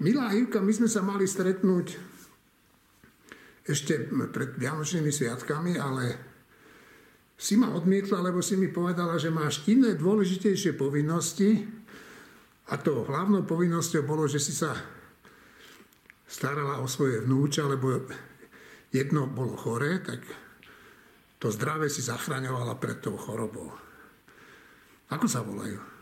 [0.00, 1.92] Milá Ivka, my sme sa mali stretnúť
[3.68, 6.16] ešte pred Vianočnými sviatkami, ale
[7.36, 11.68] si ma odmietla, lebo si mi povedala, že máš iné dôležitejšie povinnosti
[12.72, 14.72] a to hlavnou povinnosťou bolo, že si sa
[16.24, 18.00] starala o svoje vnúča, lebo
[18.88, 20.24] jedno bolo choré, tak
[21.36, 23.68] to zdravé si zachraňovala pred tou chorobou.
[25.12, 25.99] Ako sa volajú?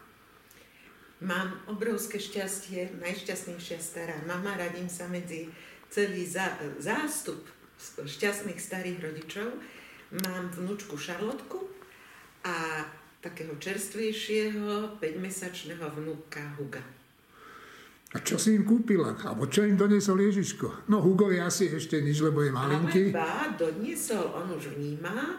[1.18, 5.50] Mám obrovské šťastie, najšťastnejšia stará mama, radím sa medzi
[5.90, 7.42] celý zá, zástup
[7.98, 9.50] šťastných starých rodičov.
[10.14, 11.58] Mám vnúčku Šarlotku
[12.46, 12.86] a
[13.18, 16.86] takého čerstvejšieho 5-mesačného vnúka Huga.
[18.14, 19.18] A čo si im kúpila?
[19.20, 20.88] Alebo čo im doniesol Ježiško?
[20.88, 23.12] No Hugo je asi ešte nič, lebo je malinký.
[23.12, 25.36] Ale bá, doniesol, on už vníma,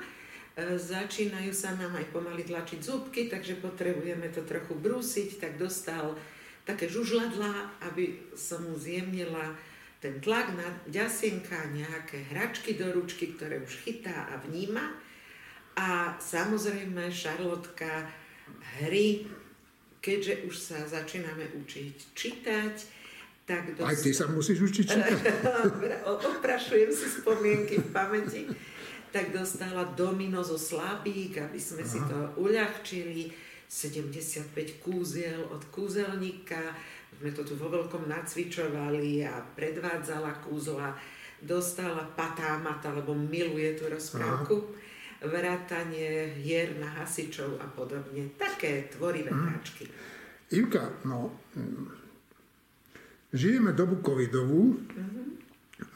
[0.75, 6.17] začínajú sa nám aj pomaly tlačiť zúbky, takže potrebujeme to trochu brúsiť, tak dostal
[6.65, 9.57] také žužladlá, aby som mu zjemnila
[9.99, 14.95] ten tlak na ďasienka, nejaké hračky do ručky, ktoré už chytá a vníma.
[15.75, 18.07] A samozrejme Šarlotka
[18.79, 19.27] hry,
[19.99, 22.75] keďže už sa začíname učiť čítať,
[23.43, 23.91] tak dostal...
[23.91, 25.19] Aj ty sa musíš učiť čítať.
[26.37, 28.41] Oprašujem si spomienky v pamäti
[29.09, 31.91] tak dostala domino zo slabík, aby sme Aha.
[31.91, 33.49] si to uľahčili.
[33.69, 36.73] 75 kúziel od kúzelníka,
[37.21, 40.97] sme to tu vo veľkom nacvičovali a predvádzala kúzla.
[41.37, 44.57] Dostala patámata, lebo miluje tú rozprávku.
[44.57, 45.29] Aha.
[45.29, 48.33] Vrátanie hier na hasičov a podobne.
[48.39, 49.85] Také tvorivé hračky.
[50.49, 51.85] Ivka, no, mm,
[53.35, 55.27] žijeme dobu covidovú mm-hmm.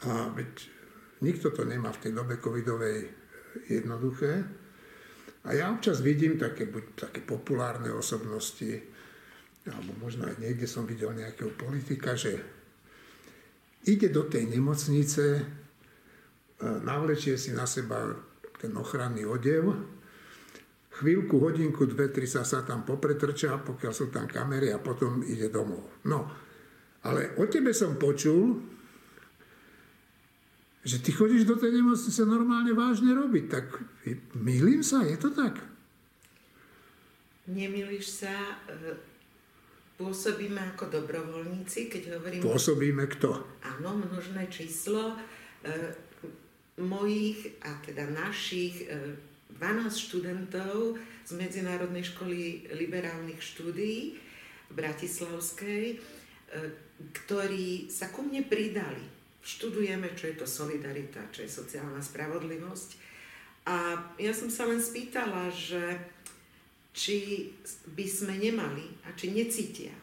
[0.06, 0.73] a veď
[1.22, 3.06] Nikto to nemá v tej dobe covidovej
[3.70, 4.42] jednoduché.
[5.44, 8.80] A ja občas vidím také, buď také populárne osobnosti,
[9.68, 12.40] alebo možno aj niekde som videl nejakého politika, že
[13.84, 15.42] ide do tej nemocnice, e,
[16.64, 18.16] navlečie si na seba
[18.56, 19.68] ten ochranný odev,
[20.94, 25.52] chvíľku, hodinku, dve, tri sa sa tam popretrča, pokiaľ sú tam kamery a potom ide
[25.52, 26.00] domov.
[26.08, 26.24] No,
[27.04, 28.64] ale o tebe som počul,
[30.84, 33.44] že ty chodíš do tej nemocnice normálne vážne robiť.
[33.48, 33.66] Tak
[34.36, 35.56] mýlim sa, je to tak?
[37.48, 38.96] Nemýliš sa, e,
[39.96, 42.40] pôsobíme ako dobrovoľníci, keď hovorím...
[42.44, 43.40] Pôsobíme kto?
[43.64, 45.16] Áno, množné číslo
[45.64, 45.96] e,
[46.80, 48.84] mojich a teda našich
[49.56, 54.20] 12 e, študentov z Medzinárodnej školy liberálnych štúdií
[54.68, 56.00] Bratislavskej,
[57.24, 62.90] ktorí sa ku mne pridali študujeme, čo je to solidarita, čo je sociálna spravodlivosť.
[63.68, 66.00] A ja som sa len spýtala, že
[66.96, 67.50] či
[67.92, 70.02] by sme nemali a či necítia e,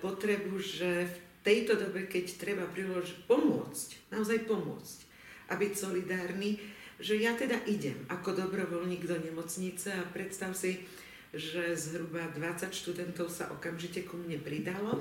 [0.00, 4.98] potrebu, že v tejto dobe, keď treba priložiť, pomôcť, naozaj pomôcť
[5.50, 6.60] a byť solidárny,
[7.00, 10.84] že ja teda idem ako dobrovoľník do nemocnice a predstav si,
[11.32, 15.00] že zhruba 20 študentov sa okamžite ku mne pridalo.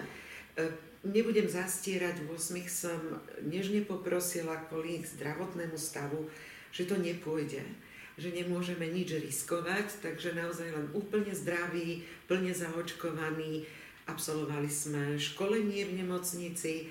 [0.99, 2.99] Nebudem zastierať, v 8 som
[3.47, 6.27] nežne poprosila kvôli ich zdravotnému stavu,
[6.75, 7.63] že to nepôjde,
[8.19, 13.63] že nemôžeme nič riskovať, takže naozaj len úplne zdraví, plne zaočkovaní.
[14.11, 16.85] Absolvovali sme školenie v nemocnici, e,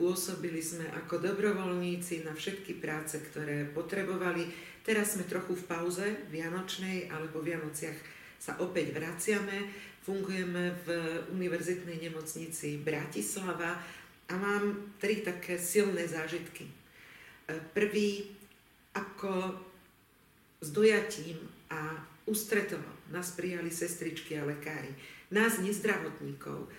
[0.00, 4.48] pôsobili sme ako dobrovoľníci na všetky práce, ktoré potrebovali.
[4.80, 9.68] Teraz sme trochu v pauze vianočnej, ale po Vianociach sa opäť vraciame
[10.08, 13.76] fungujeme v univerzitnej nemocnici Bratislava
[14.32, 16.64] a mám tri také silné zážitky.
[16.64, 16.72] E,
[17.76, 18.32] prvý,
[18.96, 19.52] ako
[20.64, 21.36] s dojatím
[21.68, 24.88] a ústretovo nás prijali sestričky a lekári,
[25.28, 26.72] nás nezdravotníkov,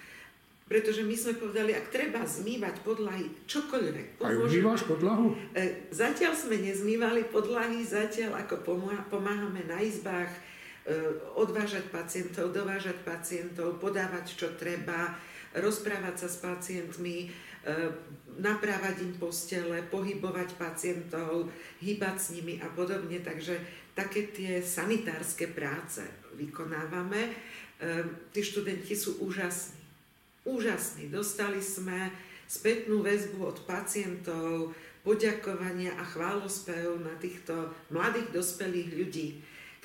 [0.66, 4.22] pretože my sme povedali, ak treba zmývať podlahy, čokoľvek.
[4.22, 5.38] Aj umývaš podlahu?
[5.54, 8.66] E, zatiaľ sme nezmývali podlahy, zatiaľ ako
[9.10, 10.30] pomáhame na izbách,
[11.38, 15.14] odvážať pacientov, dovážať pacientov, podávať čo treba,
[15.58, 17.28] rozprávať sa s pacientmi, e,
[18.38, 21.50] naprávať im postele, pohybovať pacientov,
[21.82, 23.22] hýbať s nimi a podobne.
[23.22, 23.58] Takže
[23.98, 26.06] také tie sanitárske práce
[26.38, 27.22] vykonávame.
[27.28, 27.32] E,
[28.34, 29.82] tí študenti sú úžasní.
[30.46, 31.10] Úžasní.
[31.12, 32.10] Dostali sme
[32.50, 34.74] spätnú väzbu od pacientov,
[35.06, 39.28] poďakovania a chválospev na týchto mladých dospelých ľudí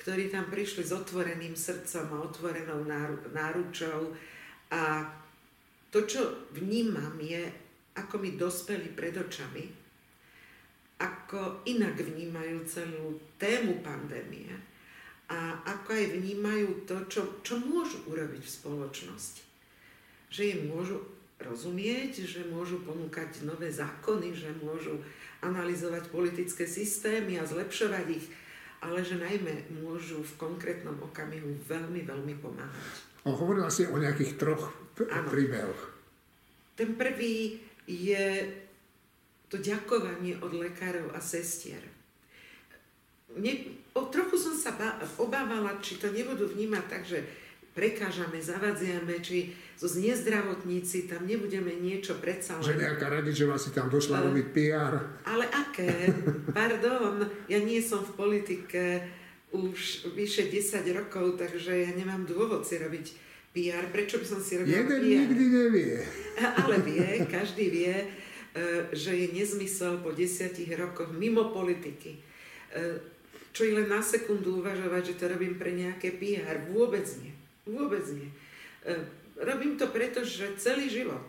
[0.05, 2.85] ktorí tam prišli s otvoreným srdcom a otvorenou
[3.33, 4.13] náručou.
[4.69, 5.01] A
[5.89, 7.41] to, čo vnímam, je,
[7.97, 9.65] ako mi dospeli pred očami,
[11.01, 14.53] ako inak vnímajú celú tému pandémie
[15.25, 19.41] a ako aj vnímajú to, čo, čo môžu urobiť v spoločnosti.
[20.29, 21.01] Že im môžu
[21.41, 25.01] rozumieť, že môžu ponúkať nové zákony, že môžu
[25.41, 28.29] analyzovať politické systémy a zlepšovať ich,
[28.83, 32.95] ale že najmä môžu v konkrétnom okamihu veľmi, veľmi pomáhať.
[33.25, 35.81] No, hovorila si o nejakých troch príbehoch.
[36.75, 38.51] Ten prvý je
[39.49, 41.81] to ďakovanie od lekárov a sestier.
[43.35, 44.71] Ne, o, trochu som sa
[45.17, 47.25] obávala, či to nebudú vnímať tak, že
[47.75, 52.63] prekážame, zavadziame, či zo znezdravotníci tam nebudeme niečo predsa len...
[52.63, 54.93] Že nejaká radičová si tam došla uh, robiť PR.
[55.27, 56.15] Ale aké?
[56.55, 59.03] Pardon, ja nie som v politike
[59.51, 63.05] už vyše 10 rokov, takže ja nemám dôvod si robiť
[63.51, 63.91] PR.
[63.91, 65.11] Prečo by som si robila Jeden PR?
[65.27, 65.95] nikdy nevie.
[66.39, 68.07] Ale vie, každý vie, e,
[68.95, 72.15] že je nezmysel po desiatich rokoch mimo politiky.
[72.15, 72.19] E,
[73.51, 76.71] čo i len na sekundu uvažovať, že to robím pre nejaké PR.
[76.71, 77.34] Vôbec nie.
[77.65, 78.29] Vôbec nie.
[78.85, 78.93] E,
[79.41, 81.25] robím to preto, že celý život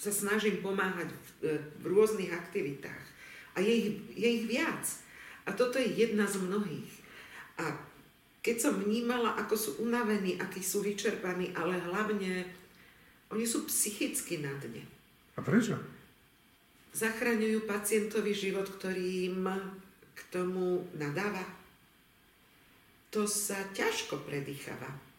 [0.00, 3.04] sa snažím pomáhať v, e, v rôznych aktivitách.
[3.54, 4.84] A je ich, je ich viac.
[5.44, 6.92] A toto je jedna z mnohých.
[7.60, 7.76] A
[8.40, 12.48] keď som vnímala, ako sú unavení, akí sú vyčerpaní, ale hlavne
[13.28, 14.80] oni sú psychicky na dne.
[15.36, 15.76] A prečo?
[16.96, 19.44] Zachraňujú pacientový život, ktorý im
[20.16, 21.44] k tomu nadáva.
[23.12, 25.09] To sa ťažko predýchava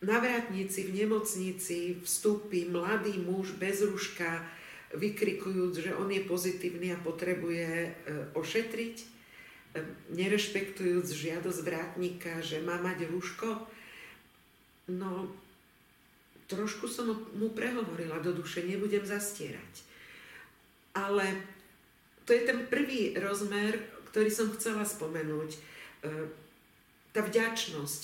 [0.00, 4.44] navratníci v nemocnici vstúpi mladý muž bez ruška,
[4.96, 7.90] vykrikujúc, že on je pozitívny a potrebuje e,
[8.34, 9.06] ošetriť, e,
[10.18, 13.70] nerešpektujúc žiadosť vrátnika, že má mať rúško.
[14.90, 15.30] No,
[16.50, 19.86] trošku som mu prehovorila do duše, nebudem zastierať.
[20.90, 21.22] Ale
[22.26, 23.78] to je ten prvý rozmer,
[24.10, 25.54] ktorý som chcela spomenúť.
[27.10, 28.00] Tá vďačnosť,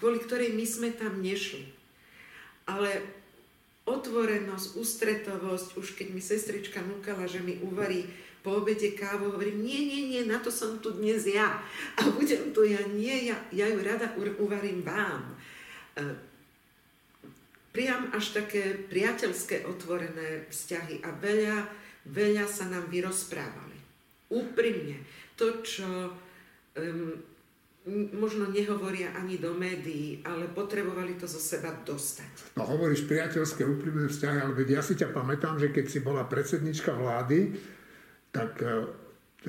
[0.00, 1.68] kvôli ktorej my sme tam nešli.
[2.64, 3.04] Ale
[3.84, 8.08] otvorenosť, ústretovosť, už keď mi sestrička núkala, že mi uvarí
[8.44, 11.64] po obede kávu, hovorím, nie, nie, nie, na to som tu dnes ja.
[11.96, 15.32] A budem tu ja, nie, ja, ja ju rada uvarím vám.
[15.96, 16.02] E,
[17.72, 21.58] priam až také priateľské otvorené vzťahy a veľa,
[22.12, 23.80] veľa sa nám vyrozprávali.
[24.28, 25.00] Úprimne.
[25.40, 25.88] To, čo
[26.76, 27.16] um,
[27.92, 32.56] možno nehovoria ani do médií, ale potrebovali to zo seba dostať.
[32.56, 36.96] No hovoríš priateľské úprimné vzťahy, ale ja si ťa pamätám, že keď si bola predsednička
[36.96, 37.52] vlády,
[38.32, 38.88] tak e,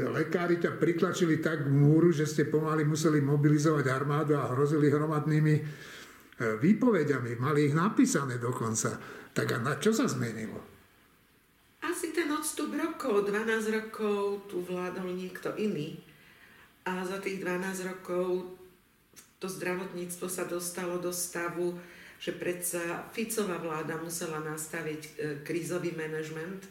[0.03, 5.55] lekári ťa pritlačili tak k múru, že ste pomaly museli mobilizovať armádu a hrozili hromadnými
[5.55, 5.63] e,
[6.59, 7.39] výpovediami.
[7.39, 8.99] Mali ich napísané dokonca.
[9.31, 10.59] Tak a na čo sa zmenilo?
[11.87, 16.03] Asi ten odstup rokov, 12 rokov tu vládol niekto iný
[16.85, 18.55] a za tých 12 rokov
[19.41, 21.75] to zdravotníctvo sa dostalo do stavu,
[22.21, 25.09] že predsa Ficová vláda musela nastaviť e,
[25.43, 26.69] krízový manažment e,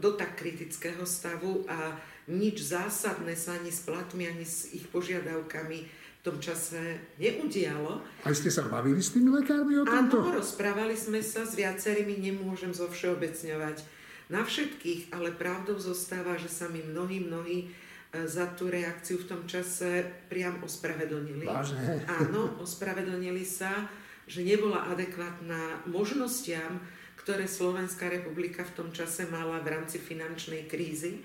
[0.00, 1.94] do tak kritického stavu a
[2.26, 8.02] nič zásadné sa ani s platmi, ani s ich požiadavkami v tom čase neudialo.
[8.26, 10.22] A ste sa bavili s tými lekármi o tomto?
[10.22, 13.82] Áno, rozprávali sme sa s viacerými, nemôžem zo všeobecňovať
[14.30, 17.74] na všetkých, ale pravdou zostáva, že sa mi mnohí, mnohí
[18.12, 21.48] za tú reakciu v tom čase priam ospravedlnili.
[21.48, 22.04] Vážne?
[22.04, 23.88] Áno, ospravedlnili sa,
[24.28, 26.76] že nebola adekvátna možnostiam,
[27.16, 31.24] ktoré Slovenská republika v tom čase mala v rámci finančnej krízy.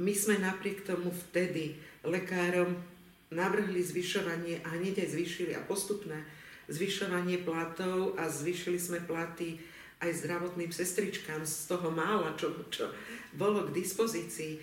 [0.00, 2.80] My sme napriek tomu vtedy lekárom
[3.28, 6.24] navrhli zvyšovanie a hneď aj zvýšili a postupné
[6.72, 9.60] zvyšovanie platov a zvýšili sme platy
[10.02, 12.90] aj zdravotným sestričkám z toho mála, čo, čo
[13.38, 14.60] bolo k dispozícii, e,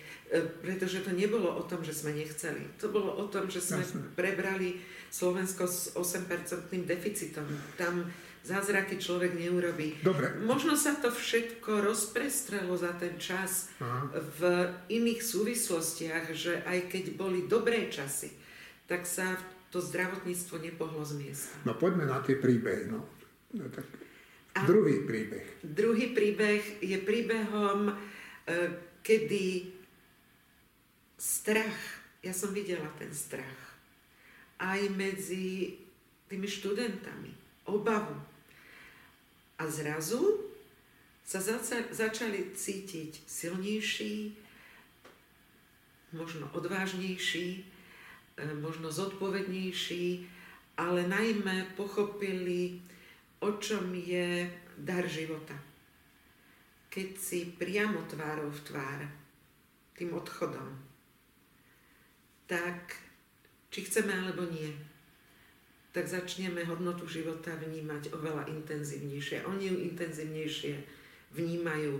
[0.60, 2.76] pretože to nebolo o tom, že sme nechceli.
[2.78, 4.04] To bolo o tom, že sme Jasne.
[4.12, 4.78] prebrali
[5.08, 7.48] Slovensko s 8-percentným deficitom.
[7.80, 8.04] Tam
[8.44, 10.00] zázraky človek neurobí.
[10.00, 10.32] Dobre.
[10.44, 14.12] Možno sa to všetko rozprestrelo za ten čas Aha.
[14.16, 14.40] v
[14.88, 18.32] iných súvislostiach, že aj keď boli dobré časy,
[18.88, 19.36] tak sa
[19.70, 21.54] to zdravotníctvo nepohlo z miesta.
[21.62, 22.90] No poďme na tie príbehy.
[22.90, 23.06] No.
[23.50, 23.86] No, tak
[24.54, 25.46] a druhý príbeh.
[25.62, 27.94] Druhý príbeh je príbehom, e,
[29.00, 29.70] kedy
[31.14, 31.78] strach,
[32.24, 33.60] ja som videla ten strach,
[34.58, 35.78] aj medzi
[36.26, 37.32] tými študentami,
[37.70, 38.16] obavu.
[39.60, 40.50] A zrazu
[41.22, 41.38] sa
[41.94, 44.34] začali cítiť silnejší,
[46.10, 47.62] možno odvážnejší, e,
[48.58, 50.26] možno zodpovednejší,
[50.74, 52.82] ale najmä pochopili,
[53.40, 55.56] o čom je dar života.
[56.90, 59.00] Keď si priamo tvárov v tvár
[59.96, 60.68] tým odchodom,
[62.50, 62.98] tak
[63.70, 64.74] či chceme alebo nie,
[65.90, 69.46] tak začneme hodnotu života vnímať oveľa intenzívnejšie.
[69.46, 70.74] Oni ju intenzívnejšie
[71.34, 71.98] vnímajú.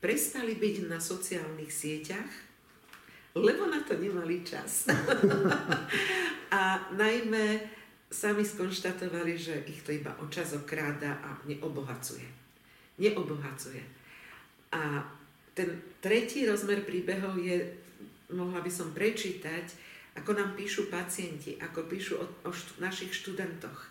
[0.00, 2.30] Prestali byť na sociálnych sieťach,
[3.36, 4.88] lebo na to nemali čas.
[6.58, 6.62] a
[6.96, 7.60] najmä
[8.08, 12.24] sami skonštatovali, že ich to iba o čas okráda a neobohacuje.
[12.96, 13.84] Neobohacuje.
[14.72, 15.04] A
[15.52, 17.68] ten tretí rozmer príbehov je,
[18.32, 19.64] mohla by som prečítať,
[20.18, 23.86] ako nám píšu pacienti, ako píšu o, o št- našich študentoch.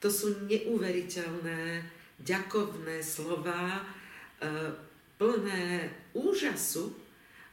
[0.00, 1.82] To sú neuveriteľné,
[2.22, 3.82] ďakovné slova, e,
[5.18, 6.94] plné úžasu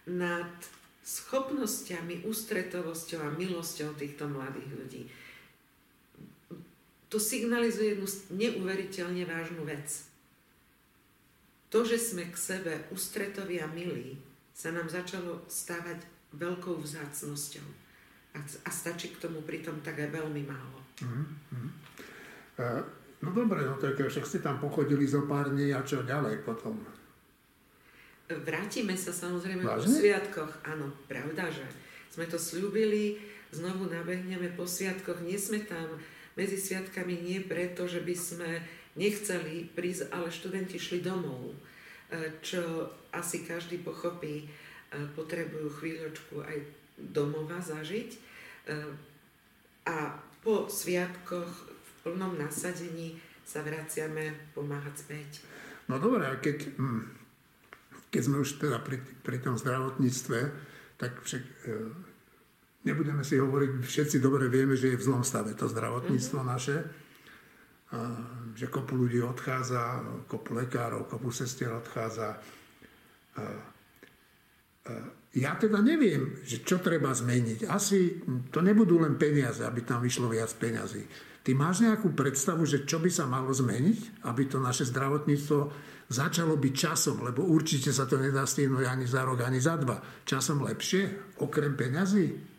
[0.06, 0.54] nad
[1.02, 5.04] schopnosťami, ústretovosťou a milosťou týchto mladých ľudí.
[7.16, 10.04] To signalizuje jednu neuveriteľne vážnu vec.
[11.72, 14.20] To, že sme k sebe ústretovi a milí,
[14.52, 16.04] sa nám začalo stávať
[16.36, 17.64] veľkou vzácnosťou
[18.36, 20.80] a, a stačí k tomu pritom tak aj veľmi málo.
[21.00, 21.68] Mm-hmm.
[22.60, 22.84] Uh,
[23.24, 26.84] no dobre, no tak však ste tam pochodili zo pár dní a čo ďalej potom?
[28.28, 29.88] Vrátime sa samozrejme Vážne?
[29.88, 30.52] po sviatkoch.
[30.68, 31.64] Áno, pravda, že
[32.12, 33.24] sme to slúbili,
[33.56, 35.24] znovu nabehneme po sviatkoch.
[35.24, 35.96] Nie sme tam
[36.36, 38.50] medzi sviatkami nie preto, že by sme
[38.96, 41.56] nechceli prísť, ale študenti šli domov, e,
[42.44, 44.48] čo asi každý pochopí, e,
[45.16, 46.58] potrebujú chvíľočku aj
[46.96, 48.20] domova zažiť e,
[49.88, 55.32] a po sviatkoch v plnom nasadení sa vraciame pomáhať späť.
[55.92, 57.04] No dobré, a keď, hm,
[58.10, 60.40] keď sme už teda pri, pri tom zdravotníctve,
[60.96, 61.44] tak však
[62.86, 66.54] nebudeme si hovoriť, všetci dobre vieme, že je v zlom stave to zdravotníctvo mm-hmm.
[66.54, 66.78] naše,
[68.56, 72.38] že kopu ľudí odchádza, kopu lekárov, kopu sestier odchádza.
[75.36, 77.68] Ja teda neviem, že čo treba zmeniť.
[77.68, 78.22] Asi
[78.54, 81.04] to nebudú len peniaze, aby tam vyšlo viac peňazí.
[81.46, 85.60] Ty máš nejakú predstavu, že čo by sa malo zmeniť, aby to naše zdravotníctvo
[86.10, 90.02] začalo byť časom, lebo určite sa to nedá stihnúť ani za rok, ani za dva.
[90.26, 92.55] Časom lepšie, okrem peňazí?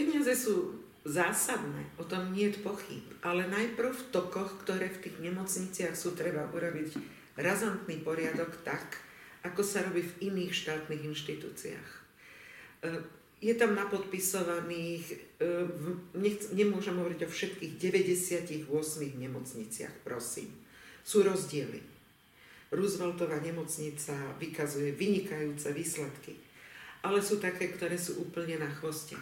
[0.00, 3.04] Peniaze sú zásadné, o tom nie je pochyb.
[3.20, 6.96] Ale najprv v tokoch, ktoré v tých nemocniciach sú, treba urobiť
[7.36, 8.96] razantný poriadok tak,
[9.44, 11.90] ako sa robí v iných štátnych inštitúciách.
[11.92, 12.88] E,
[13.44, 16.24] je tam napodpisovaných, e,
[16.56, 20.48] nemôžem hovoriť o všetkých 98 nemocniciach, prosím.
[21.04, 21.84] Sú rozdiely.
[22.72, 26.40] Rooseveltová nemocnica vykazuje vynikajúce výsledky,
[27.04, 29.20] ale sú také, ktoré sú úplne na chvoste.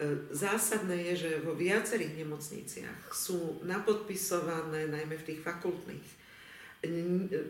[0.00, 6.08] E, zásadné je, že vo viacerých nemocniciach sú napodpisované, najmä v tých fakultných,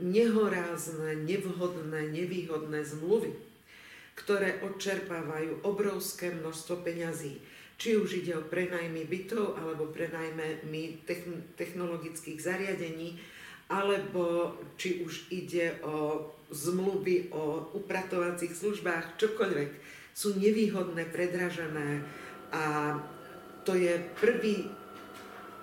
[0.02, 3.32] nehorázne, nevhodné, nevýhodné zmluvy,
[4.12, 7.40] ktoré odčerpávajú obrovské množstvo peňazí.
[7.80, 11.02] Či už ide o prenajmy bytov, alebo prenajmy
[11.56, 13.16] technologických zariadení,
[13.72, 19.70] alebo či už ide o zmluvy o upratovacích službách, čokoľvek,
[20.12, 22.04] sú nevýhodné, predražené
[22.52, 22.96] a
[23.64, 24.68] to je prvý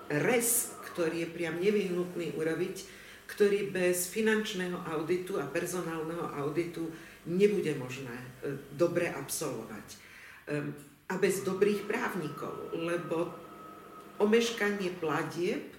[0.09, 2.75] res, ktorý je priam nevyhnutný urobiť,
[3.29, 6.89] ktorý bez finančného auditu a personálneho auditu
[7.29, 9.87] nebude možné e, dobre absolvovať.
[10.49, 10.73] Ehm,
[11.09, 13.29] a bez dobrých právnikov, lebo
[14.17, 15.77] omeškanie platieb e,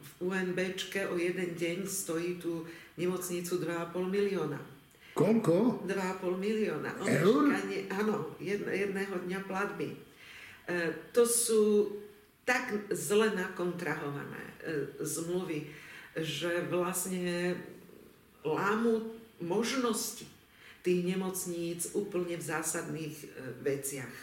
[0.00, 4.60] v UNBčke o jeden deň stojí tú nemocnicu 2,5 milióna.
[5.14, 5.84] Koľko?
[5.86, 6.90] 2,5 milióna.
[7.02, 9.90] Omeškanie, áno, jedného dňa platby.
[9.90, 9.98] E,
[11.10, 11.62] to sú
[12.46, 14.42] tak zle nakontrahované
[15.02, 15.70] zmluvy,
[16.18, 17.54] že vlastne
[18.42, 20.26] lámu možnosti
[20.80, 23.26] tých nemocníc úplne v zásadných e,
[23.60, 24.16] veciach.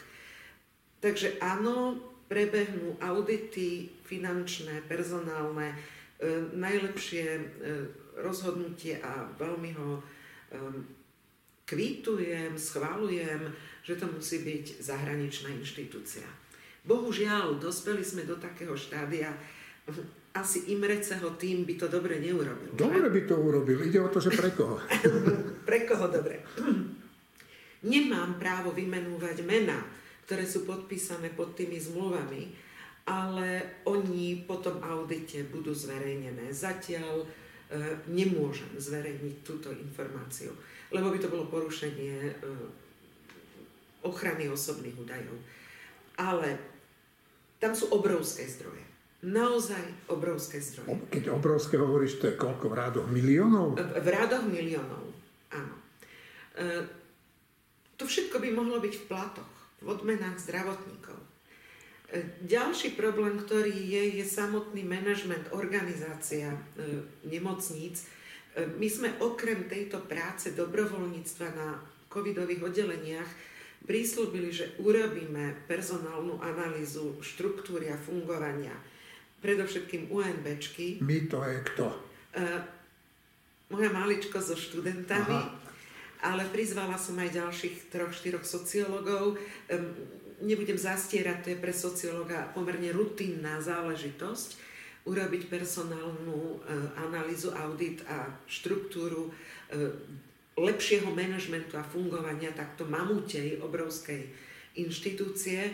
[0.98, 5.76] Takže áno, prebehnú audity finančné, personálne, e,
[6.58, 7.42] najlepšie e,
[8.18, 10.02] rozhodnutie a veľmi ho
[11.68, 13.52] kvitujem, schvalujem,
[13.84, 16.24] že to musí byť zahraničná inštitúcia.
[16.88, 19.28] Bohužiaľ, dospeli sme do takého štádia,
[20.32, 22.72] asi Imreceho tým by to dobre neurobil.
[22.72, 23.78] Dobre by to urobil.
[23.82, 24.78] Ide o to, že pre koho.
[25.68, 26.40] pre koho dobre.
[27.92, 29.78] Nemám právo vymenúvať mená,
[30.24, 32.42] ktoré sú podpísané pod tými zmluvami,
[33.08, 36.52] ale oni po tom audite budú zverejnené.
[36.52, 37.24] Zatiaľ
[38.08, 40.52] nemôžem zverejniť túto informáciu,
[40.88, 42.34] lebo by to bolo porušenie e,
[44.08, 45.36] ochrany osobných údajov.
[46.16, 46.56] Ale
[47.60, 49.82] tam sú obrovské zdroje naozaj
[50.14, 50.94] obrovské zdroje.
[51.10, 53.74] Keď obrovské hovoríš, to je koľko v rádoch miliónov?
[53.74, 55.10] V, v rádoch miliónov,
[55.50, 55.76] áno.
[56.54, 56.86] E,
[57.98, 61.18] to všetko by mohlo byť v platoch, v odmenách zdravotníkov.
[62.40, 66.60] Ďalší problém, ktorý je, je samotný manažment, organizácia e,
[67.28, 68.08] nemocníc.
[68.56, 71.76] E, my sme okrem tejto práce dobrovoľníctva na
[72.08, 73.30] covidových oddeleniach
[73.84, 78.72] prislúbili, že urobíme personálnu analýzu štruktúry a fungovania,
[79.44, 81.04] predovšetkým UNBčky.
[81.04, 81.86] My to je kto?
[82.32, 82.44] E,
[83.68, 85.52] moja maličko so študentami, Aha.
[86.24, 89.36] ale prizvala som aj ďalších troch, štyroch sociológov
[90.42, 94.68] nebudem zastierať, to je pre sociológa pomerne rutinná záležitosť,
[95.08, 96.56] urobiť personálnu e,
[97.00, 99.32] analýzu, audit a štruktúru e,
[100.58, 104.28] lepšieho manažmentu a fungovania takto mamutej, obrovskej
[104.76, 105.72] inštitúcie.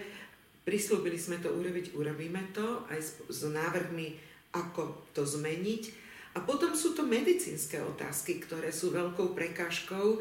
[0.63, 4.17] Prislúbili sme to urobiť, urobíme to aj s, s návrhmi,
[4.55, 6.04] ako to zmeniť.
[6.35, 10.19] A potom sú to medicínske otázky, ktoré sú veľkou prekážkou.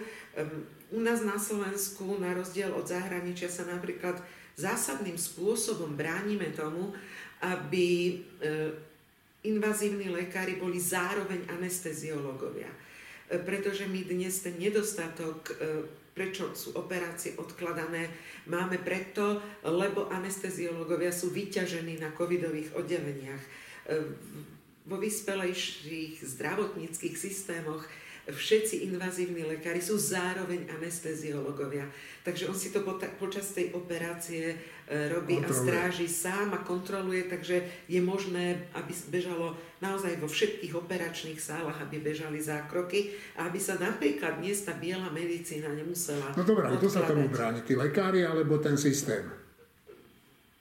[0.94, 4.22] U nás na Slovensku, na rozdiel od zahraničia, sa napríklad
[4.54, 6.94] zásadným spôsobom bránime tomu,
[7.42, 8.14] aby e,
[9.50, 12.70] invazívni lekári boli zároveň anesteziológovia.
[12.70, 15.54] E, pretože my dnes ten nedostatok, e,
[16.14, 18.14] prečo sú operácie odkladané,
[18.46, 23.44] máme preto, lebo anesteziológovia sú vyťažení na covidových oddeleniach
[24.84, 27.88] vo vyspelejších zdravotníckých systémoch
[28.24, 31.92] všetci invazívni lekári sú zároveň anesteziológovia.
[32.24, 34.56] Takže on si to po, počas tej operácie
[34.88, 35.52] e, robí kontroluje.
[35.52, 41.84] a stráži sám a kontroluje, takže je možné, aby bežalo naozaj vo všetkých operačných sálach,
[41.84, 46.88] aby bežali zákroky a aby sa napríklad dnes tá biela medicína nemusela No dobré, kto
[46.88, 47.60] sa tomu bráni?
[47.68, 49.43] Tí lekári alebo ten systém?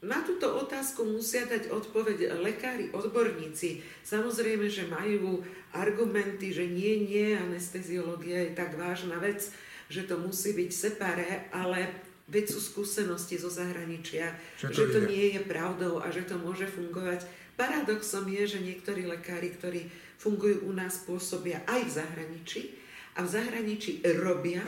[0.03, 3.87] Na túto otázku musia dať odpoveď lekári, odborníci.
[4.03, 9.47] Samozrejme, že majú argumenty, že nie, nie, anesteziológia je tak vážna vec,
[9.87, 11.87] že to musí byť separé, ale
[12.27, 16.35] veď sú skúsenosti zo zahraničia, že to, že to nie je pravdou a že to
[16.35, 17.23] môže fungovať.
[17.55, 19.87] Paradoxom je, že niektorí lekári, ktorí
[20.19, 22.61] fungujú u nás, pôsobia aj v zahraničí
[23.15, 24.67] a v zahraničí robia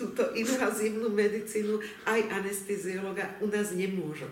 [0.00, 4.24] túto invazívnu medicínu, aj anesteziologa u nás nemôžu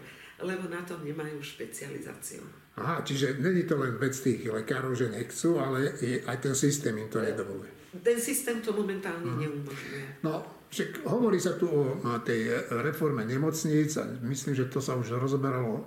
[0.43, 2.43] lebo na tom nemajú špecializáciu.
[2.77, 5.93] Aha, čiže není to len vec tých lekárov, že nechcú, ale
[6.25, 7.69] aj ten systém im to nedovoluje.
[8.01, 9.43] Ten systém to momentálne uh-huh.
[9.45, 10.25] neumožňuje.
[10.25, 10.41] No,
[10.73, 11.93] však hovorí sa tu o
[12.25, 12.49] tej
[12.81, 15.83] reforme nemocníc a myslím, že to sa už rozoberalo e,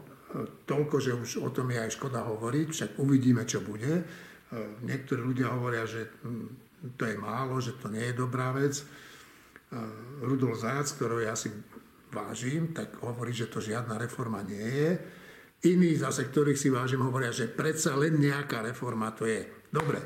[0.69, 3.89] toľko, že už o tom je aj škoda hovoriť, však uvidíme, čo bude.
[3.97, 4.03] E,
[4.85, 8.77] niektorí ľudia hovoria, že hm, to je málo, že to nie je dobrá vec.
[8.77, 8.85] E,
[10.21, 11.49] Rudolf Zajac, ktorého ja si
[12.15, 14.89] vážim, tak hovorí, že to žiadna reforma nie je.
[15.67, 19.43] Iní zase, ktorých si vážim, hovoria, že predsa len nejaká reforma to je.
[19.67, 19.99] Dobre,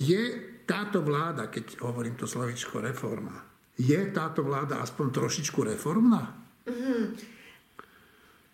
[0.00, 0.22] je
[0.64, 3.44] táto vláda, keď hovorím to slovičko reforma,
[3.76, 6.32] je táto vláda aspoň trošičku reformná?
[6.64, 7.02] Mm-hmm.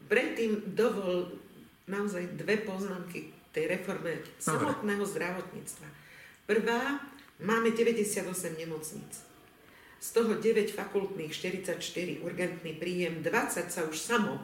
[0.04, 1.32] Predtým dovol
[1.88, 4.40] naozaj dve poznámky tej reforme Dobre.
[4.40, 5.88] samotného zdravotníctva.
[6.44, 7.00] Prvá,
[7.40, 8.26] máme 98
[8.58, 9.33] nemocníc
[10.04, 11.80] z toho 9 fakultných, 44
[12.20, 14.36] urgentný príjem, 20 sa už samo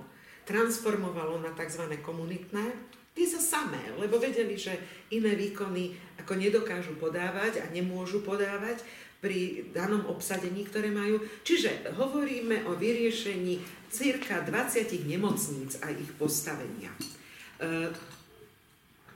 [0.48, 1.84] transformovalo na tzv.
[2.00, 2.64] komunitné,
[3.12, 4.72] tie sa samé, lebo vedeli, že
[5.12, 5.92] iné výkony
[6.24, 8.80] ako nedokážu podávať a nemôžu podávať
[9.20, 11.20] pri danom obsadení, ktoré majú.
[11.44, 13.60] Čiže hovoríme o vyriešení
[13.92, 16.88] cirka 20 nemocníc a ich postavenia.
[17.60, 17.92] E,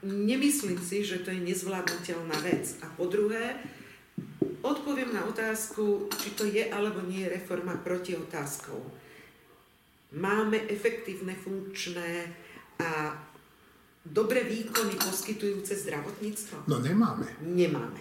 [0.04, 2.76] nemyslím si, že to je nezvládnutelná vec.
[2.84, 3.56] A po druhé,
[4.64, 8.80] Odpoviem na otázku, či to je alebo nie je reforma proti otázkou.
[10.14, 12.32] Máme efektívne, funkčné
[12.80, 13.12] a
[14.06, 16.70] dobre výkony poskytujúce zdravotníctvo?
[16.70, 17.28] No nemáme.
[17.42, 18.00] Nemáme.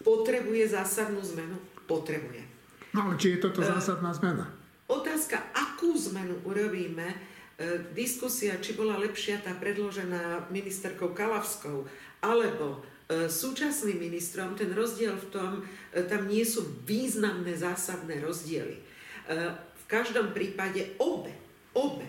[0.00, 1.60] Potrebuje zásadnú zmenu?
[1.84, 2.42] Potrebuje.
[2.96, 4.48] No ale či je toto zásadná zmena?
[4.88, 7.16] Otázka, akú zmenu urobíme, uh,
[7.92, 11.84] diskusia, či bola lepšia tá predložená ministerkou Kalavskou,
[12.24, 15.50] alebo E, súčasným ministrom, ten rozdiel v tom,
[15.92, 18.80] e, tam nie sú významné zásadné rozdiely.
[18.80, 18.82] E,
[19.54, 21.32] v každom prípade obe,
[21.76, 22.08] obe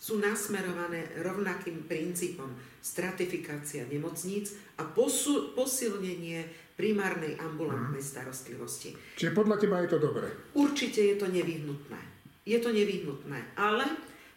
[0.00, 2.48] sú nasmerované rovnakým princípom
[2.80, 8.08] stratifikácia nemocníc a posu, posilnenie primárnej ambulantnej mhm.
[8.08, 8.96] starostlivosti.
[9.20, 10.28] Čiže podľa teba je to dobré?
[10.56, 12.00] Určite je to nevyhnutné.
[12.48, 13.84] Je to nevyhnutné, ale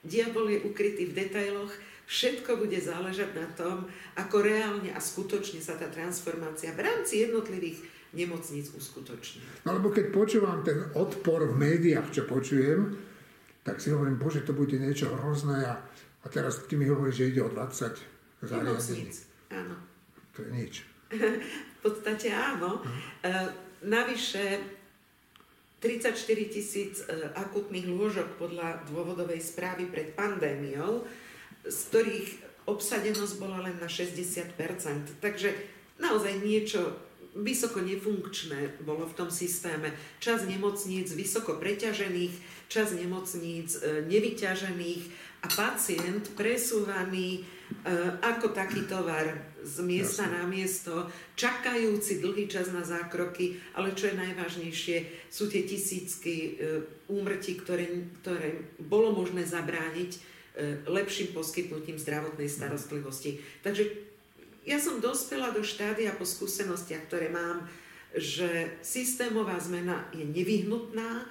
[0.03, 1.71] diabol je ukrytý v detailoch
[2.03, 3.87] Všetko bude záležať na tom,
[4.19, 7.79] ako reálne a skutočne sa tá transformácia v rámci jednotlivých
[8.13, 9.41] nemocníc uskutoční.
[9.65, 12.93] No lebo keď počúvam ten odpor v médiách, čo počujem,
[13.63, 15.79] tak si hovorím, bože, to bude niečo hrozné a,
[16.23, 19.09] a teraz ty mi hovoríš, že ide o 20 zariadení.
[19.49, 19.75] áno.
[20.35, 20.73] To je nič.
[21.77, 22.83] v podstate áno.
[22.83, 22.99] Uh-huh.
[23.23, 23.31] E,
[23.87, 24.59] navyše
[25.79, 26.15] 34
[26.51, 31.03] tisíc e, akutných lôžok podľa dôvodovej správy pred pandémiou,
[31.63, 32.29] z ktorých
[32.67, 34.55] obsadenosť bola len na 60%
[35.19, 35.49] Takže
[35.99, 36.95] naozaj niečo
[37.33, 39.89] vysoko nefunkčné bolo v tom systéme.
[40.21, 42.33] Čas nemocníc vysoko preťažených,
[42.69, 45.03] čas nemocníc e, nevyťažených
[45.43, 47.41] a pacient presúvaný
[47.83, 49.27] Eh, ako taký tovar
[49.59, 50.39] z miesta Jasne.
[50.39, 50.93] na miesto,
[51.35, 54.97] čakajúci dlhý čas na zákroky, ale čo je najvážnejšie,
[55.27, 56.79] sú tie tisícky eh,
[57.11, 60.15] úmrtí, ktoré, ktoré bolo možné zabrániť
[60.85, 63.41] lepším poskytnutím zdravotnej starostlivosti.
[63.65, 63.89] Takže
[64.63, 67.65] ja som dospela do štádia po skúsenostiach, ktoré mám,
[68.13, 71.25] že systémová zmena je nevyhnutná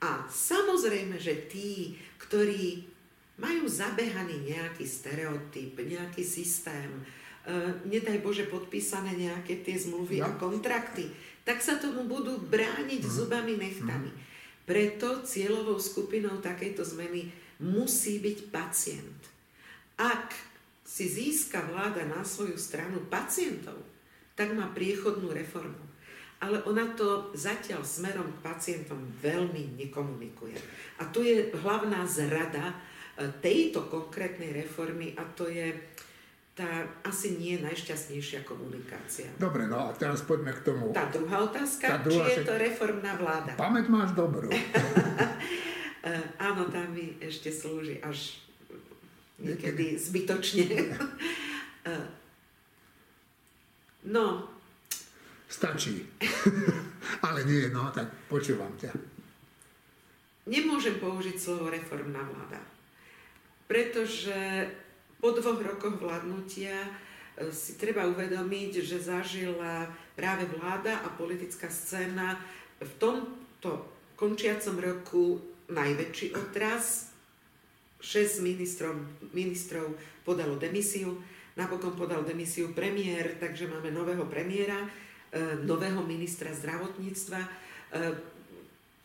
[0.00, 2.86] a samozrejme, že tí, ktorí
[3.36, 10.30] majú zabehaný nejaký stereotyp, nejaký systém, uh, nedaj Bože podpísané nejaké tie zmluvy no.
[10.30, 11.10] a kontrakty,
[11.42, 13.10] tak sa tomu budú brániť mm.
[13.10, 14.12] zubami nechtami.
[14.12, 14.18] Mm.
[14.64, 17.26] Preto cieľovou skupinou takejto zmeny
[17.60, 19.20] musí byť pacient.
[20.00, 20.32] Ak
[20.82, 23.78] si získa vláda na svoju stranu pacientov,
[24.34, 25.86] tak má priechodnú reformu.
[26.40, 30.56] Ale ona to zatiaľ smerom k pacientom veľmi nekomunikuje.
[30.98, 32.72] A tu je hlavná zrada
[33.44, 35.76] tejto konkrétnej reformy a to je
[36.56, 39.28] tá asi nie najšťastnejšia komunikácia.
[39.36, 40.92] Dobre, no a teraz poďme k tomu.
[40.96, 43.52] Tá druhá otázka, tá druhá, či je to reformná vláda.
[43.56, 44.48] Pamäť máš dobrú.
[46.40, 48.40] Áno, tam mi ešte slúži až
[49.36, 50.66] niekedy zbytočne.
[54.14, 54.48] no.
[55.50, 56.06] Stačí.
[57.26, 58.92] Ale nie, no, tak počúvam ťa.
[60.48, 62.70] Nemôžem použiť slovo reformná vláda
[63.70, 64.66] pretože
[65.22, 66.90] po dvoch rokoch vládnutia e,
[67.54, 69.86] si treba uvedomiť, že zažila
[70.18, 72.34] práve vláda a politická scéna
[72.82, 73.86] v tomto
[74.18, 75.38] končiacom roku
[75.70, 77.10] najväčší otras.
[78.00, 78.96] Šesť ministrov,
[79.36, 79.92] ministrov
[80.24, 81.20] podalo demisiu,
[81.56, 84.88] napokon podal demisiu premiér, takže máme nového premiéra,
[85.28, 87.40] e, nového ministra zdravotníctva.
[87.44, 87.48] E,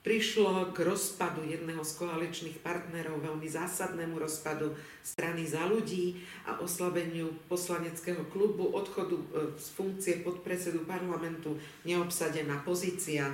[0.06, 7.34] prišlo k rozpadu jedného z koaličných partnerov, veľmi zásadnému rozpadu strany za ľudí a oslabeniu
[7.50, 9.26] poslaneckého klubu, odchodu e,
[9.58, 11.58] z funkcie podpredsedu parlamentu,
[11.90, 13.34] neobsadená pozícia.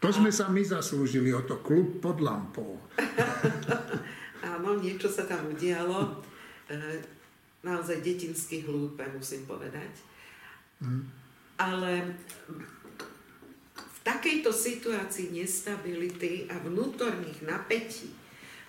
[0.00, 2.80] To sme sa my zaslúžili o to, klub pod lampou.
[4.50, 6.24] Áno, niečo sa tam udialo.
[6.72, 7.04] E,
[7.60, 9.92] naozaj detinsky hlúpe, musím povedať.
[10.80, 11.04] Hmm.
[11.60, 12.16] Ale
[14.00, 18.08] takejto situácii nestability a vnútorných napätí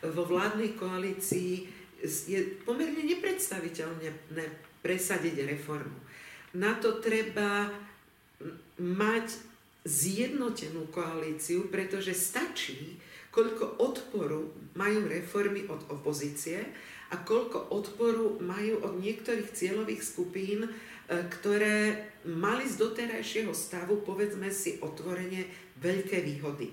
[0.03, 1.63] vo vládnej koalícii
[2.03, 4.43] je pomerne nepredstaviteľné
[4.83, 5.95] presadiť reformu.
[6.59, 7.71] Na to treba
[8.81, 9.50] mať
[9.85, 13.01] zjednotenú koalíciu, pretože stačí,
[13.33, 16.61] koľko odporu majú reformy od opozície
[17.11, 20.69] a koľko odporu majú od niektorých cieľových skupín,
[21.11, 25.43] E, ktoré mali z doterajšieho stavu, povedzme si otvorene,
[25.83, 26.71] veľké výhody.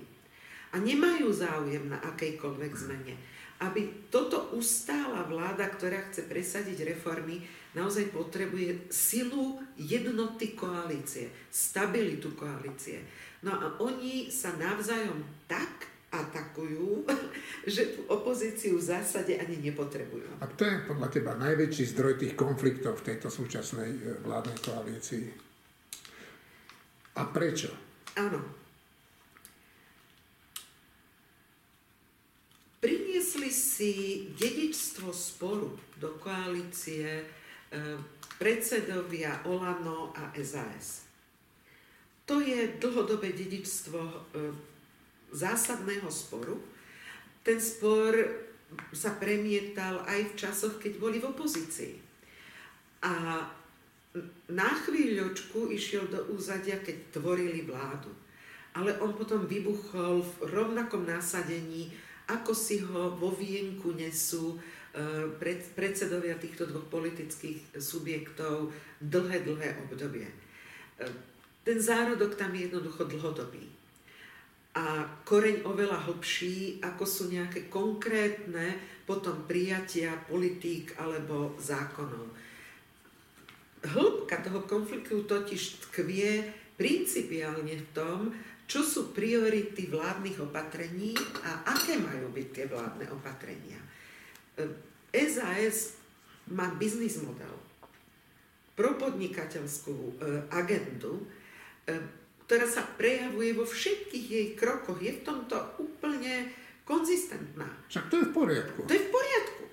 [0.71, 3.19] A nemajú záujem na akejkoľvek zmene.
[3.59, 7.43] Aby toto ustála vláda, ktorá chce presadiť reformy,
[7.77, 13.05] naozaj potrebuje silu jednoty koalície, stabilitu koalície.
[13.45, 17.05] No a oni sa navzájom tak atakujú,
[17.73, 20.41] že tú opozíciu v zásade ani nepotrebujú.
[20.41, 25.25] A to je podľa teba najväčší zdroj tých konfliktov v tejto súčasnej e, vládnej koalícii?
[27.19, 27.69] A prečo?
[28.17, 28.41] Áno.
[32.79, 33.91] Priniesli si
[34.33, 37.27] dedičstvo sporu do koalície
[38.39, 41.09] predsedovia Olano a SAS.
[42.25, 44.17] To je dlhodobé dedičstvo e,
[45.33, 46.61] zásadného sporu.
[47.41, 48.13] Ten spor
[48.93, 51.97] sa premietal aj v časoch, keď boli v opozícii.
[53.01, 53.41] A
[54.49, 58.13] na chvíľočku išiel do úzadia, keď tvorili vládu.
[58.77, 61.89] Ale on potom vybuchol v rovnakom násadení,
[62.29, 64.61] ako si ho vo vienku nesú
[64.99, 70.27] e, predsedovia týchto dvoch politických subjektov dlhé, dlhé obdobie.
[70.27, 70.35] E,
[71.63, 73.79] ten zárodok tam je jednoducho dlhodobý
[74.79, 78.77] a koreň oveľa hlbší, ako sú nejaké konkrétne
[79.09, 82.29] potom prijatia politík alebo zákonov.
[83.81, 86.45] Hĺbka toho konfliktu totiž tkvie
[86.77, 88.19] principiálne v tom,
[88.69, 93.81] čo sú priority vládnych opatrení a aké majú byť tie vládne opatrenia.
[95.13, 95.97] SAS
[96.49, 97.53] má biznis model,
[98.77, 100.11] propodnikateľskú e,
[100.53, 101.21] agendu,
[101.85, 101.99] e,
[102.45, 104.97] ktorá sa prejavuje vo všetkých jej krokoch.
[104.97, 106.49] Je v tomto úplne
[106.87, 107.69] konzistentná.
[107.91, 108.79] Však to je v poriadku.
[108.89, 109.63] To je v poriadku.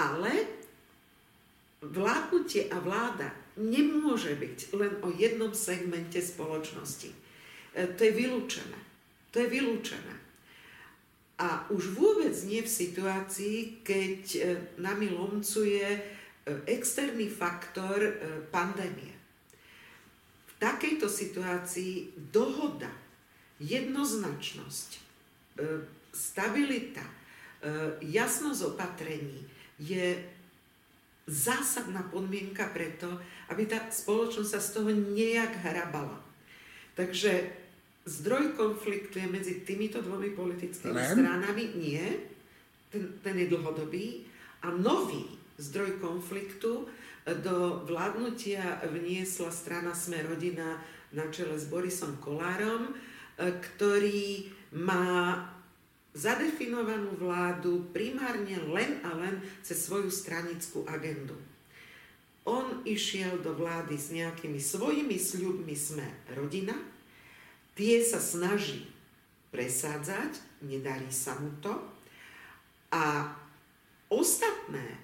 [0.00, 0.32] Ale
[1.84, 3.28] vládnutie a vláda
[3.60, 7.12] nemôže byť len o jednom segmente spoločnosti.
[7.12, 7.16] E,
[7.92, 8.80] to je vylúčené.
[9.34, 10.23] To je vylúčené.
[11.34, 14.40] A už vôbec nie v situácii, keď e,
[14.78, 16.00] nami lomcuje e,
[16.70, 17.98] externý faktor
[18.54, 19.10] pandémie.
[20.46, 22.90] V takejto situácii dohoda,
[23.58, 25.02] jednoznačnosť,
[26.10, 27.04] stabilita,
[28.02, 29.46] jasnosť opatrení
[29.78, 30.18] je
[31.24, 33.08] zásadná podmienka preto,
[33.48, 36.20] aby tá spoločnosť sa z toho nejak hrabala.
[36.94, 37.63] Takže
[38.04, 41.12] zdroj konfliktu je medzi týmito dvomi politickými Len?
[41.16, 41.64] stranami.
[41.80, 42.04] Nie,
[42.92, 44.28] ten, ten je dlhodobý.
[44.64, 45.24] A nový
[45.60, 46.88] zdroj konfliktu
[47.24, 47.56] do
[47.88, 50.80] vládnutia vniesla strana Sme rodina
[51.12, 52.92] na čele s Borisom Kolárom,
[53.38, 55.40] ktorý má
[56.14, 61.34] zadefinovanú vládu primárne len a len cez svoju stranickú agendu.
[62.44, 66.76] On išiel do vlády s nejakými svojimi sľubmi sme rodina,
[67.74, 68.86] tie sa snaží
[69.50, 71.74] presádzať, nedarí sa mu to
[72.90, 73.30] a
[74.10, 74.98] ostatné e,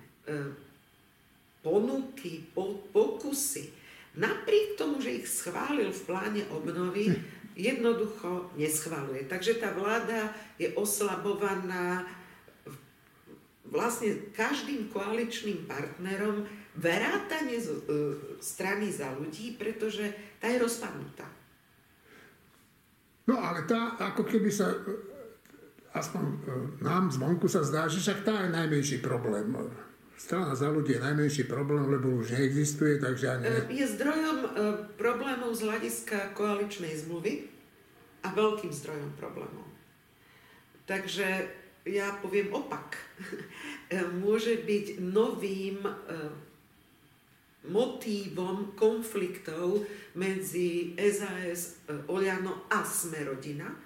[1.62, 3.70] ponuky, po, pokusy,
[4.18, 7.14] napriek tomu, že ich schválil v pláne obnovy,
[7.58, 9.26] jednoducho neschvaluje.
[9.26, 12.06] Takže tá vláda je oslabovaná
[13.70, 17.78] vlastne každým koaličným partnerom vrátane z e,
[18.42, 20.10] strany za ľudí, pretože
[20.42, 21.39] tá je rozpadnutá.
[23.30, 24.90] No ale tá, ako keby sa, e,
[25.94, 26.34] aspoň e,
[26.82, 29.54] nám zvonku sa zdá, že však tá je najmenší problém.
[30.18, 33.44] Strana za ľudí je najmenší problém, lebo už neexistuje, takže ani...
[33.72, 34.38] Je zdrojom
[34.98, 37.48] problémov z hľadiska koaličnej zmluvy,
[38.24, 39.66] a veľkým zdrojom problémov.
[40.84, 41.28] Takže
[41.88, 43.00] ja poviem opak.
[44.24, 45.94] Môže byť novým e,
[47.68, 49.84] motívom konfliktov
[50.16, 53.76] medzi SAS, e, Oľano a Smerodina, e,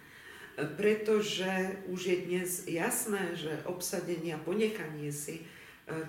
[0.63, 5.43] pretože už je dnes jasné, že obsadenie a ponechanie si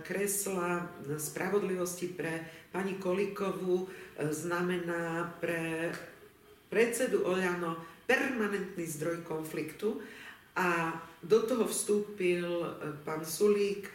[0.08, 0.88] kresla
[1.20, 5.92] spravodlivosti pre pani Kolikovú znamená pre
[6.72, 10.00] predsedu Oľano permanentný zdroj konfliktu.
[10.56, 12.70] A do toho vstúpil e,
[13.04, 13.92] pán Sulík e,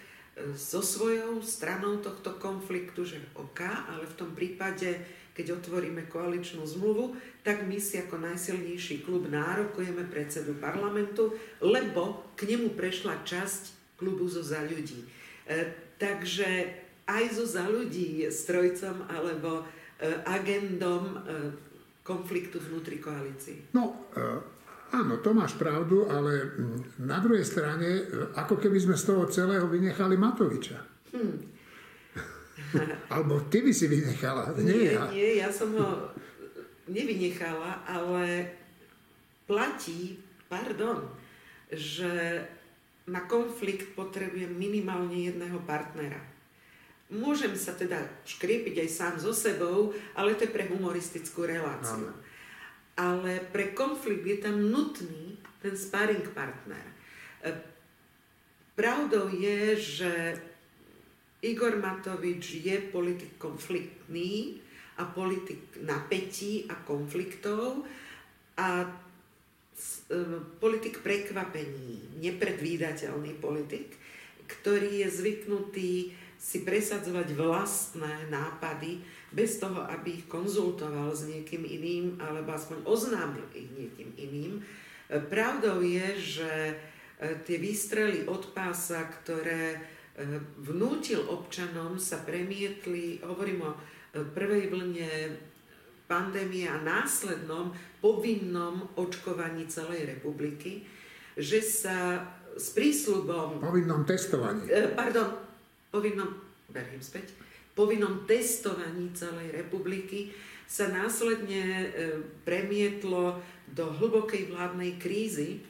[0.57, 5.00] so svojou stranou tohto konfliktu, že OK, ale v tom prípade,
[5.37, 11.33] keď otvoríme koaličnú zmluvu, tak my si ako najsilnejší klub nárokujeme predsedu parlamentu,
[11.64, 15.05] lebo k nemu prešla časť klubu zo za ľudí.
[15.44, 15.57] E,
[16.00, 16.48] takže
[17.05, 19.64] aj zo za ľudí je strojcom alebo e,
[20.24, 21.16] agendom e,
[22.07, 23.74] konfliktu vnútri koalícií.
[23.76, 24.59] No, e,
[24.92, 26.55] áno, to máš pravdu, ale
[26.98, 28.03] na druhej strane, e,
[28.35, 30.79] ako keby sme z toho celého vynechali Matoviča.
[31.14, 31.38] Hmm.
[33.14, 35.03] Alebo ty by si vynechala, nie, nie ja.
[35.11, 36.11] Nie, ja som ho
[36.90, 38.55] nevynechala, ale
[39.46, 40.18] platí,
[40.50, 41.07] pardon,
[41.70, 42.42] že
[43.11, 46.22] na konflikt potrebujem minimálne jedného partnera.
[47.11, 52.07] Môžem sa teda škriepiť aj sám so sebou, ale to je pre humoristickú reláciu.
[52.07, 52.14] No.
[53.00, 56.84] Ale pre konflikt je tam nutný ten sparring partner.
[57.40, 57.52] E,
[58.76, 60.12] pravdou je, že
[61.40, 64.60] Igor Matovič je politik konfliktný
[65.00, 67.88] a politik napätí a konfliktov
[68.60, 68.88] a e,
[70.60, 73.96] politik prekvapení, nepredvídateľný politik,
[74.44, 75.92] ktorý je zvyknutý
[76.40, 83.46] si presadzovať vlastné nápady bez toho, aby ich konzultoval s niekým iným alebo aspoň oznámil
[83.54, 84.52] ich niekým iným.
[84.58, 84.62] E,
[85.22, 86.74] pravdou je, že e,
[87.46, 89.78] tie výstrely od pása, ktoré e,
[90.66, 93.72] vnútil občanom, sa premietli, hovorím o
[94.10, 95.10] prvej vlne
[96.10, 97.70] pandémie a následnom
[98.02, 100.82] povinnom očkovaní celej republiky,
[101.38, 102.26] že sa
[102.58, 103.62] s prísľubom...
[103.62, 104.66] Povinnom testovaní.
[104.98, 105.38] Pardon,
[105.94, 106.34] povinnom,
[106.74, 107.30] beriem späť,
[107.80, 110.36] povinnom testovaní celej republiky
[110.68, 111.86] sa následne e,
[112.44, 113.40] premietlo
[113.72, 115.64] do hlbokej vládnej krízy,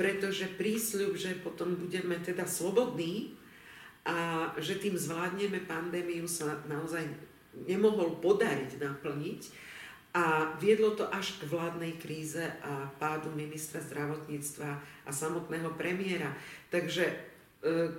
[0.00, 3.36] pretože prísľub, že potom budeme teda slobodní
[4.08, 7.04] a že tým zvládneme pandémiu sa naozaj
[7.68, 9.40] nemohol podariť naplniť
[10.16, 14.70] a viedlo to až k vládnej kríze a pádu ministra zdravotníctva
[15.06, 16.34] a samotného premiéra.
[16.72, 17.29] Takže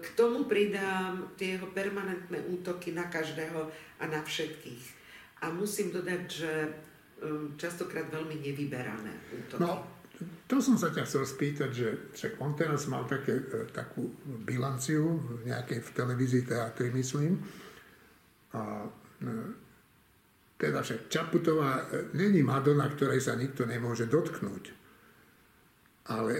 [0.01, 3.69] k tomu pridám tie jeho permanentné útoky na každého
[4.01, 4.83] a na všetkých.
[5.45, 6.51] A musím dodať, že
[7.61, 9.61] častokrát veľmi nevyberané útoky.
[9.61, 9.85] No,
[10.49, 15.17] to som sa ťa chcel spýtať, že však on teraz mal také, e, takú bilanciu
[15.17, 17.41] v nejakej v televízii teatri, myslím.
[18.57, 18.85] A
[20.61, 24.73] teda však Čaputová není Madonna, ktorej sa nikto nemôže dotknúť.
[26.09, 26.33] Ale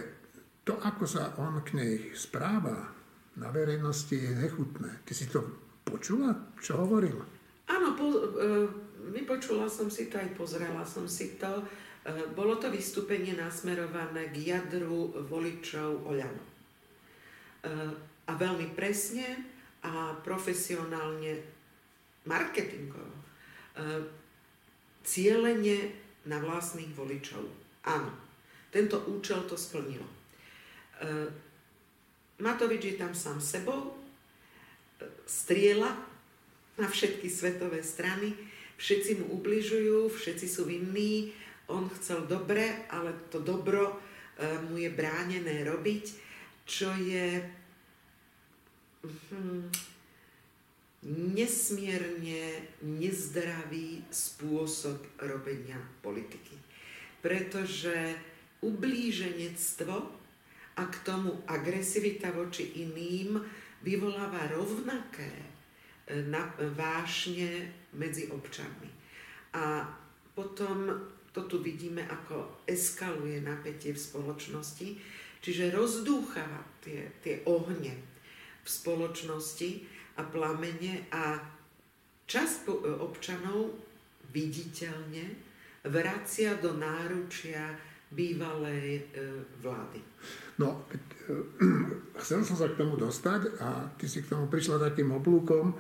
[0.62, 3.01] to, ako sa on k nej správa
[3.36, 5.04] na verejnosti, je nechutné.
[5.08, 5.44] Ty si to
[5.88, 7.16] počula, čo hovoril?
[7.72, 8.68] Áno, po, e,
[9.16, 11.64] vypočula som si to, aj pozrela som si to.
[12.04, 16.44] E, bolo to vystúpenie nasmerované k jadru voličov Oľano.
[16.44, 16.50] E,
[18.28, 19.26] a veľmi presne
[19.82, 21.40] a profesionálne
[22.28, 23.16] marketingovo.
[23.16, 23.22] E,
[25.02, 25.78] cieľene
[26.28, 27.42] na vlastných voličov.
[27.88, 28.12] Áno,
[28.70, 30.06] tento účel to splnilo.
[32.42, 33.94] Matovič je tam sám sebou,
[35.30, 35.94] striela
[36.82, 38.34] na všetky svetové strany,
[38.82, 41.30] všetci mu ubližujú, všetci sú vinní,
[41.70, 43.96] on chcel dobre, ale to dobro e,
[44.68, 46.06] mu je bránené robiť,
[46.66, 47.46] čo je
[49.06, 49.70] hm,
[51.38, 56.58] nesmierne nezdravý spôsob robenia politiky.
[57.22, 58.18] Pretože
[58.62, 60.21] ublíženectvo
[60.82, 63.38] a k tomu agresivita voči iným
[63.86, 65.30] vyvoláva rovnaké
[66.26, 68.90] na, vášne medzi občanmi.
[69.54, 69.86] A
[70.34, 70.90] potom
[71.30, 74.88] to tu vidíme, ako eskaluje napätie v spoločnosti,
[75.38, 77.94] čiže rozdúchava tie, tie ohne
[78.62, 79.70] v spoločnosti
[80.18, 81.38] a plamene a
[82.26, 82.58] časť
[83.00, 83.78] občanov
[84.34, 85.26] viditeľne
[85.88, 89.24] vracia do náručia bývalej e,
[89.64, 90.00] vlády.
[90.60, 91.00] No, e,
[92.22, 95.72] chcel som sa k tomu dostať a ty si k tomu prišla takým oblúkom,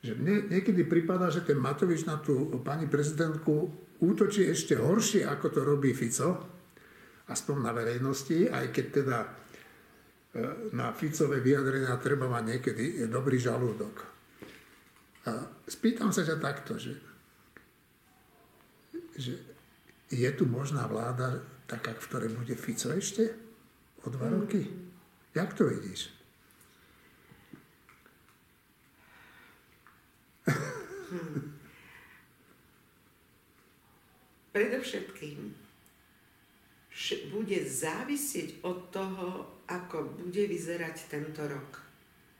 [0.00, 3.68] že mne niekedy prípada, že ten Matovič na tú pani prezidentku
[4.00, 6.40] útočí ešte horšie, ako to robí Fico,
[7.28, 9.28] aspoň na verejnosti, aj keď teda e,
[10.76, 13.94] na Ficové vyjadrenia treba mať niekedy dobrý žalúdok.
[15.28, 15.32] A
[15.68, 16.96] spýtam sa ťa takto, že,
[19.20, 19.36] že
[20.10, 21.38] je tu možná vláda
[21.70, 23.30] taká, v ktorej bude Fico ešte
[24.02, 24.66] o dva roky?
[25.30, 26.10] Jak to vidíš?
[31.10, 31.58] Hmm.
[34.50, 35.54] Predovšetkým
[37.30, 41.82] bude závisieť od toho, ako bude vyzerať tento rok.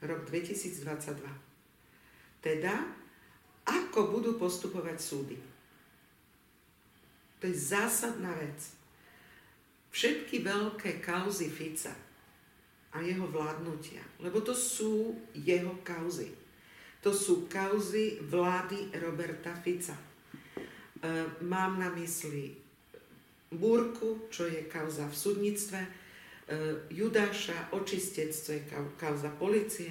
[0.03, 1.23] Rok 2022.
[2.43, 2.75] Teda,
[3.67, 5.39] ako budú postupovať súdy.
[7.41, 8.80] To je zásadná vec.
[9.91, 11.95] Všetky veľké kauzy Fica
[12.95, 16.41] a jeho vládnutia, lebo to sú jeho kauzy
[17.01, 19.97] to sú kauzy vlády Roberta Fica.
[19.97, 20.05] E,
[21.41, 22.53] mám na mysli
[23.51, 25.91] Búrku, čo je kauza v súdnictve, e,
[26.93, 28.63] Judáša, očistec, čo je
[29.01, 29.91] kauza policie,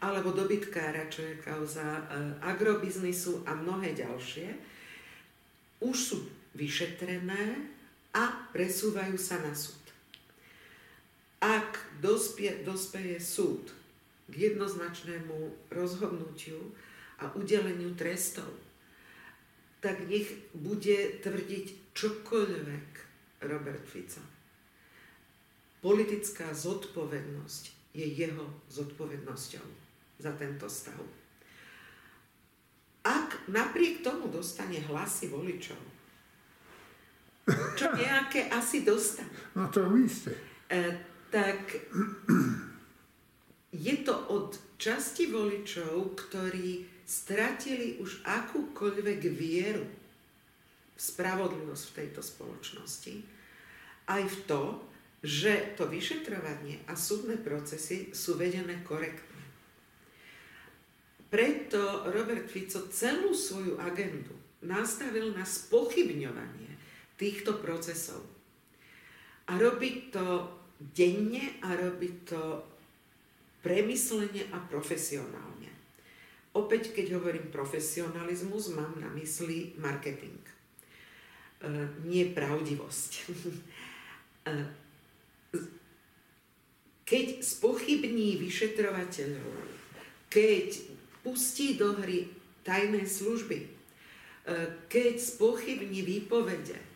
[0.00, 2.02] alebo dobytkára, čo je kauza e,
[2.40, 4.48] agrobiznisu a mnohé ďalšie,
[5.84, 6.18] už sú
[6.56, 7.76] vyšetrené
[8.18, 9.78] a presúvajú sa na súd.
[11.38, 13.70] Ak dospie, dospeje súd
[14.26, 16.58] k jednoznačnému rozhodnutiu
[17.22, 18.50] a udeleniu trestov,
[19.78, 22.88] tak nech bude tvrdiť čokoľvek
[23.46, 24.18] Robert Fico.
[25.78, 29.66] Politická zodpovednosť je jeho zodpovednosťou
[30.18, 30.98] za tento stav.
[33.06, 35.97] Ak napriek tomu dostane hlasy voličov,
[37.78, 39.32] čo nejaké asi dostane.
[39.56, 40.36] No to isté.
[40.68, 40.80] E,
[41.32, 41.76] tak
[43.72, 49.86] je to od časti voličov, ktorí stratili už akúkoľvek vieru
[50.94, 53.14] v spravodlivosť v tejto spoločnosti,
[54.08, 54.62] aj v to,
[55.24, 59.42] že to vyšetrovanie a súdne procesy sú vedené korektne.
[61.28, 64.32] Preto Robert Fico celú svoju agendu
[64.64, 66.77] nastavil na spochybňovanie
[67.18, 68.22] týchto procesov.
[69.50, 70.46] A robí to
[70.78, 72.62] denne a robí to
[73.58, 75.68] premyslene a profesionálne.
[76.54, 80.38] Opäť, keď hovorím profesionalizmus, mám na mysli marketing.
[80.38, 81.72] E,
[82.06, 83.10] nie pravdivosť.
[84.48, 84.52] e,
[87.02, 89.54] keď spochybní vyšetrovateľov,
[90.30, 90.68] keď
[91.26, 92.30] pustí do hry
[92.62, 93.68] tajné služby, e,
[94.86, 96.87] keď spochybní výpovede,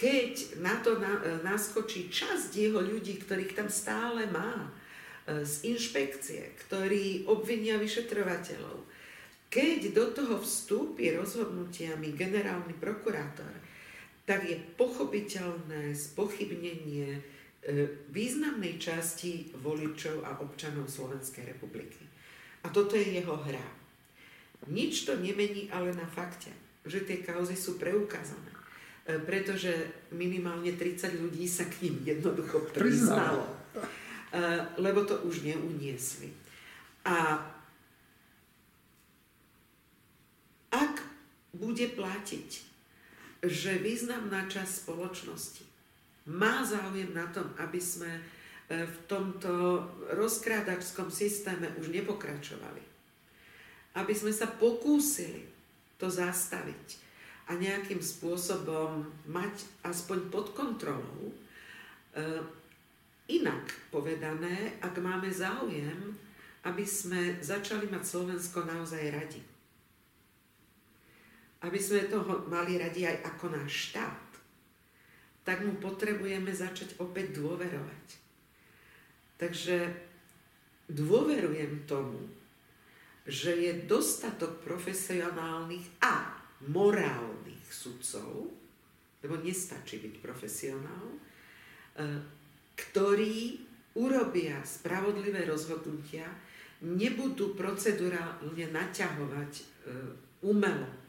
[0.00, 1.04] keď na to e,
[1.44, 4.72] naskočí časť jeho ľudí, ktorých tam stále má,
[5.30, 8.82] E, z inšpekcie, ktorí obvinia vyšetrovateľov,
[9.50, 13.50] keď do toho vstúpi rozhodnutiami generálny prokurátor,
[14.26, 17.20] tak je pochopiteľné spochybnenie e,
[18.14, 22.06] významnej časti voličov a občanov Slovenskej republiky.
[22.64, 23.68] A toto je jeho hra.
[24.68, 26.52] Nič to nemení ale na fakte,
[26.84, 28.59] že tie kauzy sú preukázané.
[29.10, 29.74] E, pretože
[30.14, 33.42] minimálne 30 ľudí sa k ním jednoducho priznalo.
[34.30, 34.42] E,
[34.78, 36.30] lebo to už neuniesli.
[37.02, 37.42] A
[40.70, 40.94] ak
[41.50, 42.70] bude platiť
[43.40, 45.64] že významná časť spoločnosti
[46.28, 48.22] má záujem na tom, aby sme e,
[48.84, 49.80] v tomto
[50.12, 52.84] rozkrádačskom systéme už nepokračovali.
[53.96, 55.48] Aby sme sa pokúsili
[55.96, 57.09] to zastaviť
[57.50, 61.28] a nejakým spôsobom mať aspoň pod kontrolou.
[61.28, 61.34] E,
[63.26, 66.14] inak povedané, ak máme záujem,
[66.62, 69.42] aby sme začali mať Slovensko naozaj radi
[71.60, 74.28] aby sme toho mali radi aj ako náš štát,
[75.44, 78.06] tak mu potrebujeme začať opäť dôverovať.
[79.36, 79.76] Takže
[80.88, 82.28] dôverujem tomu,
[83.28, 88.52] že je dostatok profesionálnych a morálnych sudcov,
[89.24, 91.18] lebo nestačí byť profesionál, e,
[92.76, 93.64] ktorí
[93.96, 96.28] urobia spravodlivé rozhodnutia,
[96.84, 99.62] nebudú procedurálne naťahovať e,
[100.44, 101.00] umelo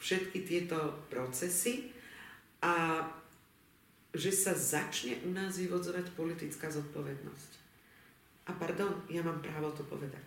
[0.00, 1.92] všetky tieto procesy
[2.64, 3.04] a
[4.10, 7.50] že sa začne u nás vyvodzovať politická zodpovednosť.
[8.50, 10.26] A pardon, ja mám právo to povedať.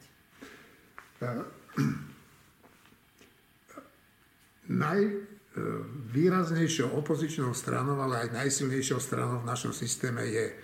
[4.72, 10.56] Najvýraznejšou opozičnou stranou, ale aj najsilnejšou stranou v našom systéme je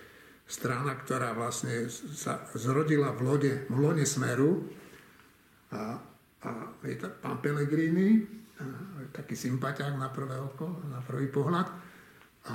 [0.50, 1.86] strana, ktorá vlastne
[2.16, 4.66] sa zrodila v lode, v lone Smeru
[5.70, 5.94] a,
[6.42, 6.50] a
[6.82, 8.26] je to pán Pellegrini,
[9.14, 11.70] taký sympatiák na prvé oko, na prvý pohľad.
[12.50, 12.54] A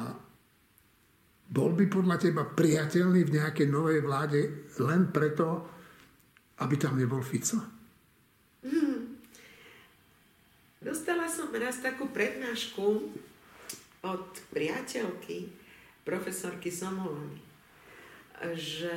[1.46, 4.42] bol by podľa teba priateľný v nejakej novej vláde
[4.82, 5.70] len preto,
[6.62, 7.62] aby tam nebol Fico?
[8.66, 8.95] Hmm.
[10.86, 13.10] Dostala som raz takú prednášku
[14.06, 15.50] od priateľky,
[16.06, 17.42] profesorky Somolany,
[18.54, 18.94] že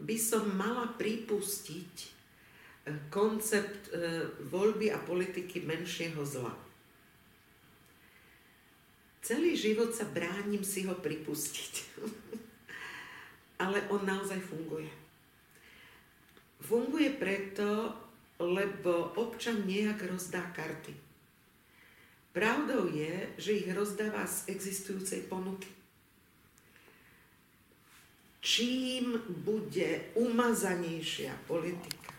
[0.00, 2.24] by som mala pripustiť,
[3.12, 6.50] koncept e, voľby a politiky menšieho zla.
[9.22, 11.72] Celý život sa bránim si ho pripustiť.
[13.62, 14.90] Ale on naozaj funguje.
[16.58, 17.94] Funguje preto,
[18.38, 20.94] lebo občan nejak rozdá karty.
[22.32, 25.68] Pravdou je, že ich rozdáva z existujúcej ponuky.
[28.42, 32.10] Čím bude umazanejšia politika,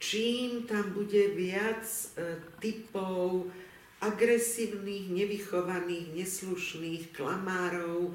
[0.00, 3.52] čím tam bude viac e, typov
[4.00, 8.14] agresívnych, nevychovaných, neslušných klamárov,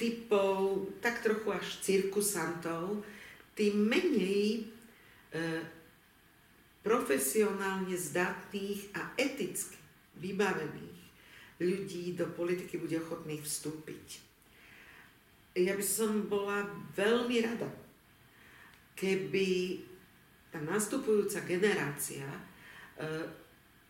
[0.00, 3.04] typov tak trochu až cirkusantov,
[3.52, 4.64] tým menej
[5.34, 5.40] e,
[6.88, 9.76] profesionálne zdatných a eticky
[10.16, 11.00] vybavených
[11.60, 14.24] ľudí do politiky bude ochotných vstúpiť.
[15.60, 16.64] Ja by som bola
[16.96, 17.68] veľmi rada,
[18.96, 19.82] keby
[20.48, 22.40] tá nastupujúca generácia e,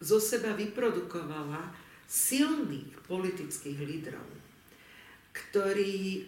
[0.02, 1.70] zo seba vyprodukovala
[2.08, 4.26] silných politických lídrov,
[5.30, 6.26] ktorí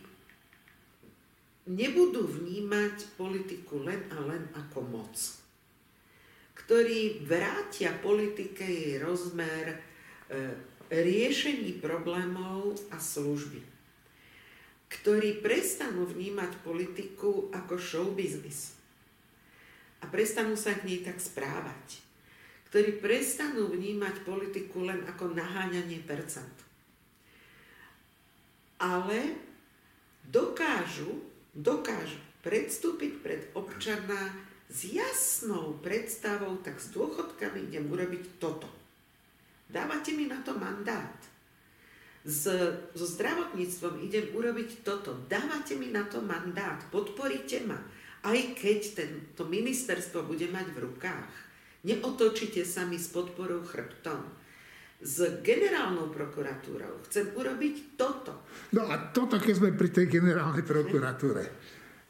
[1.66, 5.16] nebudú vnímať politiku len a len ako moc,
[6.70, 9.76] ktorí vrátia politike jej rozmer e,
[10.86, 13.58] riešení problémov a služby,
[14.86, 22.06] ktorí prestanú vnímať politiku ako show a prestanú sa k nej tak správať,
[22.70, 26.54] ktorí prestanú vnímať politiku len ako naháňanie percent.
[28.78, 29.34] Ale
[30.22, 31.18] dokážu,
[31.50, 38.70] dokážu predstúpiť pred občana s jasnou predstavou, tak s dôchodkami idem urobiť toto.
[39.66, 41.18] Dávate mi na to mandát.
[42.22, 42.46] S,
[42.94, 45.26] so zdravotníctvom idem urobiť toto.
[45.26, 46.78] Dávate mi na to mandát.
[46.94, 47.78] Podporíte ma
[48.20, 51.32] aj keď ten, to ministerstvo bude mať v rukách,
[51.88, 54.20] neotočite sa mi s podporou chrbtom.
[55.00, 58.44] S generálnou prokuratúrou chcem urobiť toto.
[58.76, 61.48] No a toto, keď sme pri tej generálnej prokuratúre.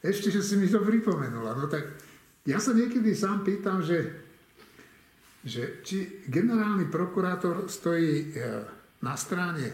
[0.03, 1.55] Ešte, že si mi to pripomenula.
[1.55, 1.87] No tak
[2.47, 4.11] ja sa niekedy sám pýtam, že,
[5.45, 8.27] že či generálny prokurátor stojí e,
[9.05, 9.67] na strane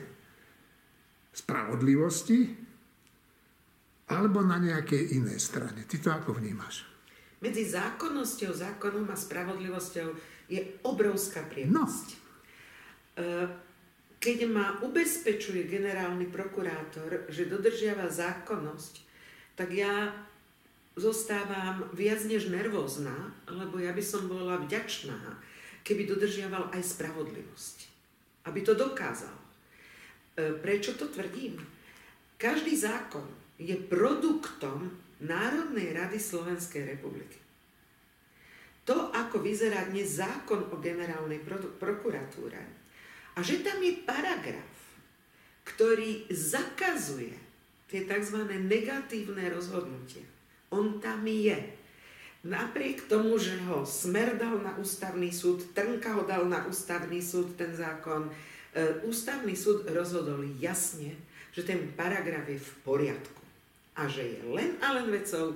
[1.31, 2.67] spravodlivosti
[4.07, 5.83] alebo na nejakej inej strane.
[5.83, 6.87] Ty to ako vnímaš?
[7.37, 10.09] Medzi zákonnosťou, zákonom a spravodlivosťou
[10.49, 12.07] je obrovská priepasť.
[12.09, 13.45] No.
[14.17, 18.93] Keď ma ubezpečuje generálny prokurátor, že dodržiava zákonnosť,
[19.53, 20.09] tak ja
[20.97, 23.13] zostávam viac než nervózna,
[23.45, 25.37] lebo ja by som bola vďačná,
[25.85, 27.77] keby dodržiaval aj spravodlivosť.
[28.49, 29.31] Aby to dokázal.
[29.31, 31.61] E, prečo to tvrdím?
[32.41, 33.23] Každý zákon
[33.61, 34.89] je produktom
[35.21, 37.37] Národnej rady Slovenskej republiky.
[38.85, 41.41] To, ako vyzerá dnes zákon o generálnej
[41.77, 42.61] prokuratúre,
[43.37, 44.73] a že tam je paragraf,
[45.61, 47.37] ktorý zakazuje
[47.85, 48.49] tie tzv.
[48.49, 50.25] negatívne rozhodnutia
[50.69, 51.57] on tam je.
[52.47, 57.59] Napriek tomu, že ho Smer dal na ústavný súd, Trnka ho dal na ústavný súd,
[57.59, 58.29] ten zákon,
[58.71, 61.17] e, ústavný súd rozhodol jasne,
[61.51, 63.43] že ten paragraf je v poriadku
[63.97, 65.55] a že je len a len vecou e,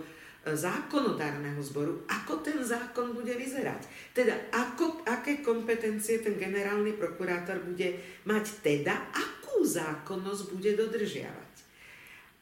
[0.51, 3.85] zákonodárneho zboru, ako ten zákon bude vyzerať.
[4.11, 11.53] Teda, ako, aké kompetencie ten generálny prokurátor bude mať, teda akú zákonnosť bude dodržiavať.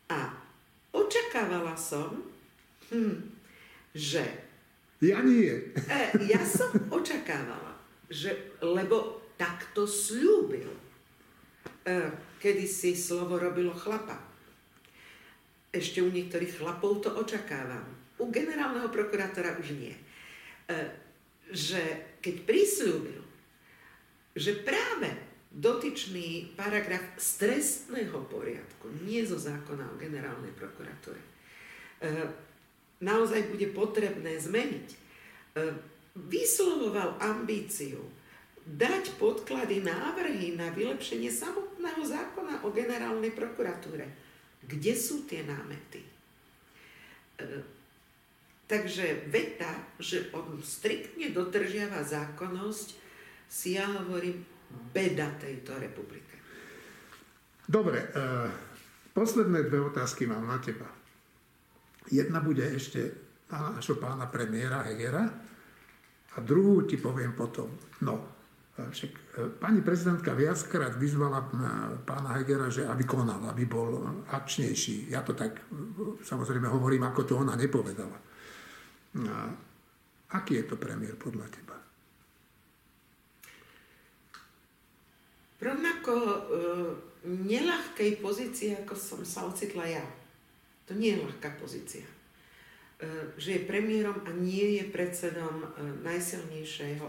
[0.09, 0.31] A
[0.95, 2.38] očakávala som,
[2.91, 3.15] hm,
[3.93, 4.23] že...
[4.99, 5.71] Ja nie.
[5.87, 7.71] E, ja som očakávala,
[8.11, 10.67] že, lebo takto slúbil.
[11.87, 11.95] E,
[12.43, 14.19] kedy si slovo robilo chlapa.
[15.71, 17.87] Ešte u niektorých chlapov to očakávam.
[18.19, 19.95] U generálneho prokurátora už nie.
[19.95, 19.99] E,
[21.55, 21.79] že
[22.19, 23.23] keď prislúbil,
[24.35, 25.09] že práve
[25.49, 31.21] dotyčný paragraf z trestného poriadku, nie zo zákona o generálnej prokuratúre,
[32.99, 34.97] naozaj bude potrebné zmeniť, e,
[36.15, 37.99] vyslovoval ambíciu
[38.69, 44.05] dať podklady, návrhy na vylepšenie samotného zákona o generálnej prokuratúre.
[44.61, 46.03] Kde sú tie námety?
[46.03, 47.47] E,
[48.69, 52.87] takže veta, že on striktne dodržiava zákonnosť,
[53.49, 54.45] si ja hovorím
[54.93, 56.37] beda tejto republike.
[57.65, 58.09] Dobre, e,
[59.17, 60.98] posledné dve otázky mám na teba.
[62.09, 63.13] Jedna bude ešte
[63.49, 65.25] na našho pána premiéra Hegera
[66.33, 67.69] a druhú ti poviem potom.
[68.05, 68.39] No,
[68.87, 69.21] však e,
[69.59, 71.51] pani prezidentka viackrát vyzvala
[72.07, 75.11] pána Hegera, že aby konal, aby bol akčnejší.
[75.11, 75.59] Ja to tak
[76.23, 78.17] samozrejme hovorím, ako to ona nepovedala.
[79.19, 79.35] A
[80.37, 81.75] aký je to premiér podľa teba?
[85.59, 86.37] Rovnako e,
[87.27, 90.05] nelahkej pozícii, ako som sa ocitla ja.
[90.89, 92.01] To nie je ľahká pozícia.
[92.97, 95.67] E, že je premiérom a nie je predsedom e,
[96.01, 97.05] najsilnejšieho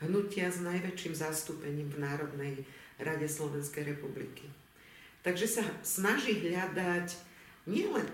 [0.00, 2.54] hnutia s najväčším zastúpením v Národnej
[2.96, 4.48] rade Slovenskej republiky.
[5.20, 7.20] Takže sa snaží hľadať
[7.68, 8.08] nielen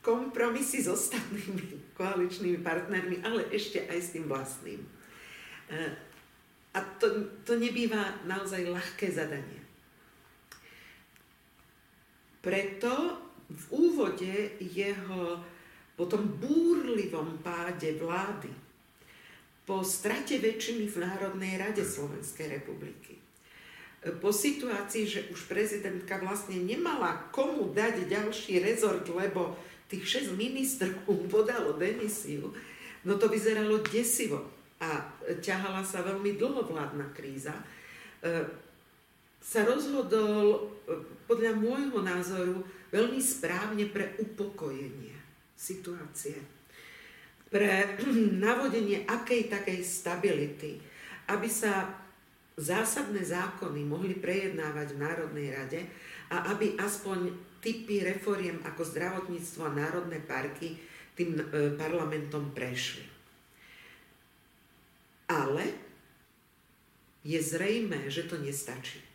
[0.00, 4.80] kompromisy s ostatnými koaličnými partnermi, ale ešte aj s tým vlastným.
[5.68, 5.78] E,
[6.72, 9.60] a to, to nebýva naozaj ľahké zadanie.
[12.40, 15.40] Preto v úvode jeho
[15.98, 18.52] po tom búrlivom páde vlády,
[19.66, 23.18] po strate väčšiny v Národnej rade Slovenskej republiky,
[24.22, 29.58] po situácii, že už prezidentka vlastne nemala komu dať ďalší rezort, lebo
[29.90, 31.02] tých 6 ministrov
[31.34, 32.54] podalo demisiu,
[33.02, 34.46] no to vyzeralo desivo
[34.78, 35.02] a
[35.42, 37.52] ťahala sa veľmi dlho vládna kríza,
[38.22, 38.46] e,
[39.48, 40.60] sa rozhodol e,
[41.24, 42.60] podľa môjho názoru
[42.92, 45.16] veľmi správne pre upokojenie
[45.56, 46.36] situácie,
[47.48, 47.96] pre
[48.44, 50.76] navodenie akej takej stability,
[51.32, 51.88] aby sa
[52.60, 55.80] zásadné zákony mohli prejednávať v Národnej rade
[56.28, 57.32] a aby aspoň
[57.64, 60.76] typy reforiem ako zdravotníctvo a národné parky
[61.16, 63.08] tým e, parlamentom prešli.
[65.32, 65.64] Ale
[67.24, 69.07] je zrejme, že to nestačí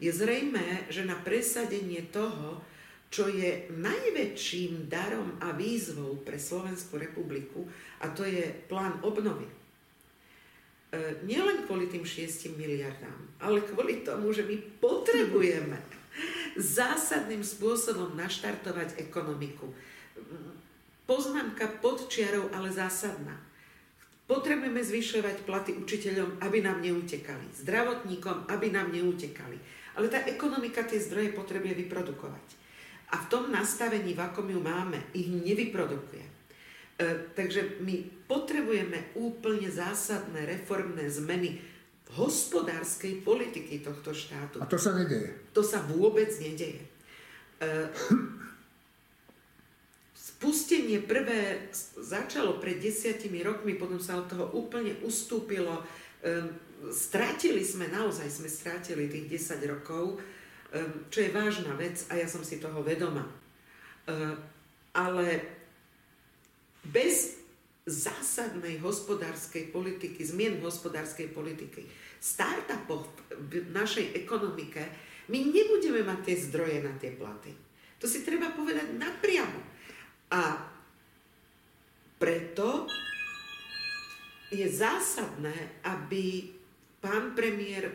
[0.00, 2.64] je zrejmé, že na presadenie toho,
[3.12, 7.68] čo je najväčším darom a výzvou pre Slovenskú republiku,
[8.00, 9.44] a to je plán obnovy.
[9.44, 15.76] E, nielen kvôli tým 6 miliardám, ale kvôli tomu, že my potrebujeme
[16.56, 19.68] zásadným spôsobom naštartovať ekonomiku.
[21.04, 23.34] Poznámka pod čiarou, ale zásadná.
[24.30, 27.50] Potrebujeme zvyšovať platy učiteľom, aby nám neutekali.
[27.58, 29.58] Zdravotníkom, aby nám neutekali
[30.00, 32.46] ale tá ekonomika tie zdroje potrebuje vyprodukovať.
[33.12, 36.24] A v tom nastavení, v akom ju máme, ich nevyprodukuje.
[36.24, 36.32] E,
[37.36, 41.60] takže my potrebujeme úplne zásadné reformné zmeny
[42.16, 44.64] hospodárskej politiky tohto štátu.
[44.64, 45.36] A to sa nedeje.
[45.52, 46.80] To sa vôbec nedeje.
[47.60, 47.68] E,
[50.40, 51.68] spustenie prvé
[52.00, 55.84] začalo pred desiatimi rokmi, potom sa od toho úplne ustúpilo.
[56.24, 62.16] Um, strátili sme, naozaj sme strátili tých 10 rokov, um, čo je vážna vec a
[62.16, 63.28] ja som si toho vedoma.
[64.08, 64.32] Uh,
[64.96, 65.44] ale
[66.80, 67.36] bez
[67.84, 71.84] zásadnej hospodárskej politiky, zmien v hospodárskej politiky,
[72.20, 73.08] startupov
[73.48, 74.80] v našej ekonomike,
[75.30, 77.52] my nebudeme mať tie zdroje na tie platy.
[78.00, 79.60] To si treba povedať napriamo.
[80.32, 80.42] A
[82.20, 82.88] preto
[84.50, 86.52] je zásadné, aby
[87.00, 87.88] pán premiér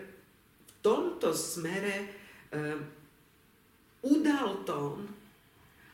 [0.65, 2.09] v tomto smere
[2.51, 2.79] um,
[4.05, 5.05] udal tón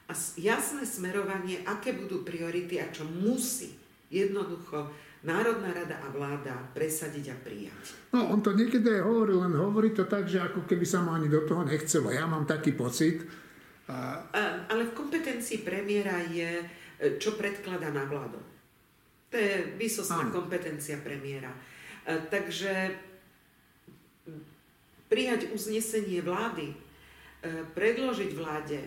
[0.07, 3.72] a jasné smerovanie, aké budú priority a čo musí
[4.12, 4.91] jednoducho
[5.22, 7.84] Národná rada a vláda presadiť a prijať.
[8.09, 11.14] No, on to niekedy aj hovorí, len hovorí to tak, že ako keby sa mu
[11.14, 12.09] ani do toho nechcelo.
[12.09, 13.22] Ja mám taký pocit,
[13.91, 14.24] a...
[14.72, 18.39] Ale v kompetencii premiéra je, e, čo predkladá na vládu.
[19.32, 21.51] To je vysostná kompetencia premiéra.
[22.06, 22.97] E, takže
[25.12, 26.76] prijať uznesenie vlády, e,
[27.76, 28.80] predložiť vláde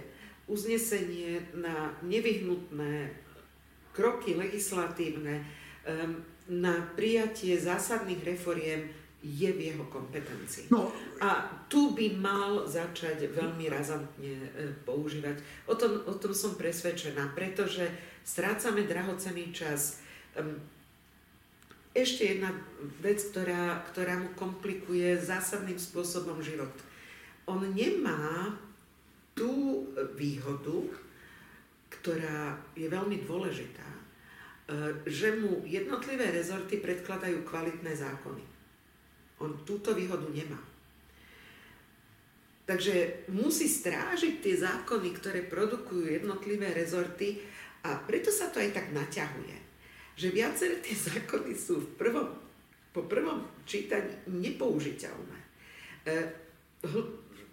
[0.49, 3.11] uznesenie na nevyhnutné
[3.97, 5.41] kroky legislatívne,
[6.49, 8.93] na prijatie zásadných reforiem
[9.25, 10.69] je v jeho kompetencii.
[10.69, 10.93] No.
[11.25, 15.41] A tu by mal začať veľmi razantne e, používať.
[15.65, 17.89] O tom, o tom som presvedčená, pretože
[18.21, 20.05] strácame drahocený čas.
[21.95, 22.51] Ešte jedna
[22.99, 26.75] vec, ktorá, ktorá mu komplikuje zásadným spôsobom život.
[27.47, 28.51] On nemá
[29.39, 29.87] tú
[30.19, 30.91] výhodu,
[31.87, 34.01] ktorá je veľmi dôležitá, e,
[35.07, 38.45] že mu jednotlivé rezorty predkladajú kvalitné zákony.
[39.39, 40.59] On túto výhodu nemá.
[42.65, 47.39] Takže musí strážiť tie zákony, ktoré produkujú jednotlivé rezorty
[47.85, 49.64] a preto sa to aj tak naťahuje.
[50.15, 52.29] Že viaceré tie zákony sú v prvom,
[52.95, 55.39] po prvom čítaní nepoužiteľné.
[56.07, 56.15] E,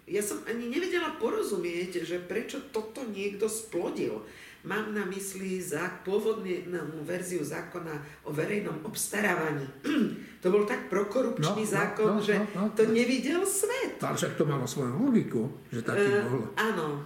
[0.06, 4.22] ja som ani nevedela porozumieť, že prečo toto niekto splodil.
[4.62, 9.66] Mám na mysli za pôvodnú verziu zákona o verejnom obstarávaní.
[10.42, 13.98] to bol tak prokorupčný no, no zákon, no, no, že no, no, to nevidel svet.
[13.98, 16.42] Ale však to malo svoju logiku, že taký uh, bol.
[16.54, 17.02] Áno,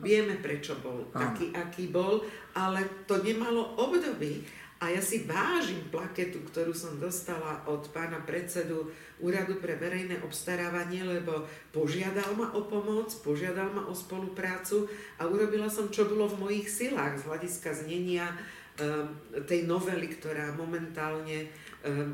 [0.00, 1.20] vieme prečo bol áno.
[1.28, 2.24] taký, aký bol,
[2.56, 4.40] ale to nemalo období.
[4.84, 11.00] A ja si vážim plaketu, ktorú som dostala od pána predsedu Úradu pre verejné obstarávanie,
[11.00, 14.84] lebo požiadal ma o pomoc, požiadal ma o spoluprácu
[15.16, 19.08] a urobila som, čo bolo v mojich silách z hľadiska znenia um,
[19.48, 21.48] tej novely, ktorá momentálne
[21.80, 22.12] um,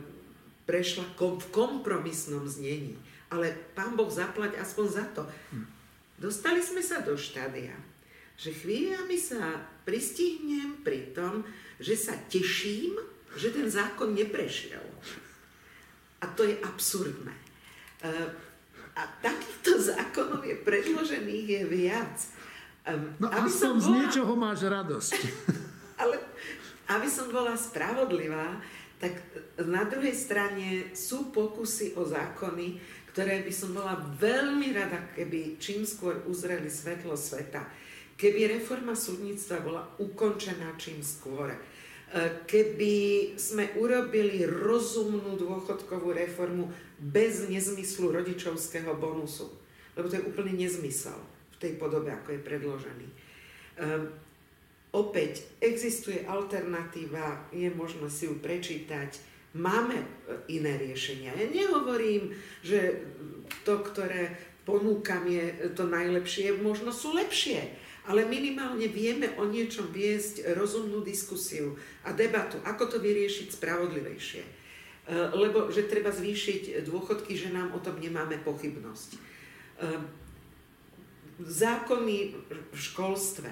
[0.62, 2.94] prešla v kompromisnom znení.
[3.34, 5.26] Ale pán Boh zaplať aspoň za to.
[5.26, 5.66] Hm.
[6.22, 7.74] Dostali sme sa do štádia,
[8.40, 11.44] že chvíľami sa pristihnem pri tom,
[11.76, 12.96] že sa teším,
[13.36, 14.80] že ten zákon neprešiel.
[16.20, 17.36] A to je absurdné.
[18.00, 18.28] Eh,
[18.96, 22.16] a takýchto zákonov je predložených je viac.
[23.20, 25.12] No aby som bola, z niečoho máš radosť.
[26.02, 26.16] Ale
[26.90, 28.56] aby som bola spravodlivá,
[29.00, 29.20] tak
[29.62, 32.80] na druhej strane sú pokusy o zákony,
[33.12, 37.64] ktoré by som bola veľmi rada, keby čím skôr uzreli svetlo sveta.
[38.20, 41.48] Keby reforma súdnictva bola ukončená čím skôr
[42.46, 42.94] keby
[43.38, 46.66] sme urobili rozumnú dôchodkovú reformu
[46.98, 49.46] bez nezmyslu rodičovského bonusu.
[49.94, 51.14] Lebo to je úplný nezmysel
[51.54, 53.08] v tej podobe, ako je predložený.
[53.78, 54.10] Um,
[54.90, 59.22] opäť existuje alternatíva, je možno si ju prečítať,
[59.54, 60.06] máme e,
[60.58, 61.34] iné riešenia.
[61.34, 63.06] Ja nehovorím, že
[63.62, 64.34] to, ktoré
[64.66, 71.78] ponúkam, je to najlepšie, možno sú lepšie ale minimálne vieme o niečom viesť rozumnú diskusiu
[72.02, 74.42] a debatu, ako to vyriešiť spravodlivejšie.
[74.42, 74.50] E,
[75.38, 79.10] lebo že treba zvýšiť dôchodky, že nám o tom nemáme pochybnosť.
[79.14, 79.18] E,
[81.38, 82.18] zákony
[82.74, 83.50] v školstve.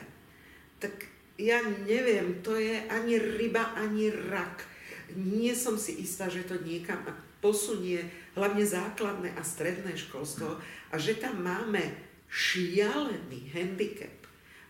[0.83, 1.07] Tak
[1.39, 4.67] ja neviem, to je ani ryba, ani rak.
[5.15, 6.99] Nie som si istá, že to niekam
[7.39, 8.03] posunie
[8.35, 10.59] hlavne základné a stredné školstvo
[10.91, 11.95] a že tam máme
[12.27, 14.28] šialený handicap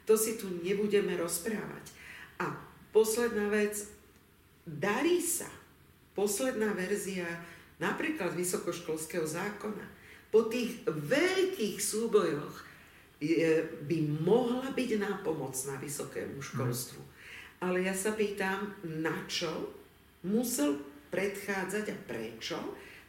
[0.08, 1.92] to si tu nebudeme rozprávať.
[2.40, 2.56] A
[2.96, 3.92] posledná vec,
[4.64, 5.52] darí sa.
[6.16, 7.28] Posledná verzia
[7.76, 9.84] napríklad vysokoškolského zákona.
[10.32, 12.64] Po tých veľkých súbojoch
[13.84, 17.04] by mohla byť nápomocná vysokému školstvu.
[17.04, 17.10] Mm.
[17.58, 19.50] Ale ja sa pýtam, na čo
[20.24, 20.80] musel
[21.12, 22.58] predchádzať a prečo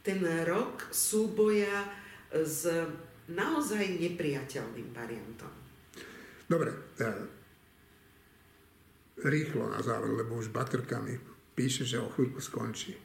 [0.04, 1.88] ten rok súboja
[2.28, 2.66] s
[3.30, 5.59] naozaj nepriateľným variantom.
[6.50, 6.74] Dobre.
[9.22, 11.14] rýchlo na záver, lebo už baterkami
[11.54, 12.98] píše, že o chvíľku skončí.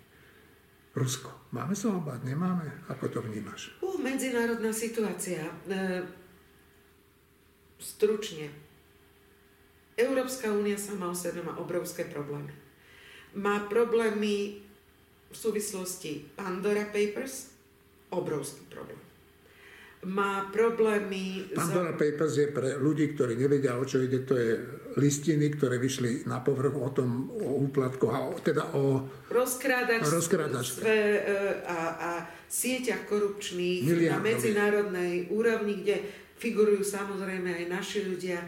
[0.96, 1.52] Rusko.
[1.54, 2.24] Máme sa obať?
[2.26, 2.88] Nemáme?
[2.90, 3.76] Ako to vnímaš?
[3.84, 5.44] Uh, medzinárodná situácia.
[5.68, 6.08] E,
[7.84, 8.48] stručne.
[10.00, 12.56] Európska únia sama o sebe má obrovské problémy.
[13.36, 14.64] Má problémy
[15.28, 17.52] v súvislosti Pandora Papers,
[18.16, 19.05] obrovský problém
[20.06, 21.50] má problémy...
[21.58, 21.98] Pandora za...
[21.98, 24.54] Papers je pre ľudí, ktorí nevedia, o čo ide, to je
[24.96, 31.20] listiny, ktoré vyšli na povrch o tom, o úplatkoch, a o, teda o rozkrádačstve e,
[31.68, 32.12] a, a
[32.48, 34.14] sieťach korupčných Miliardový.
[34.14, 36.00] na medzinárodnej úrovni, kde
[36.40, 38.40] figurujú samozrejme aj naši ľudia,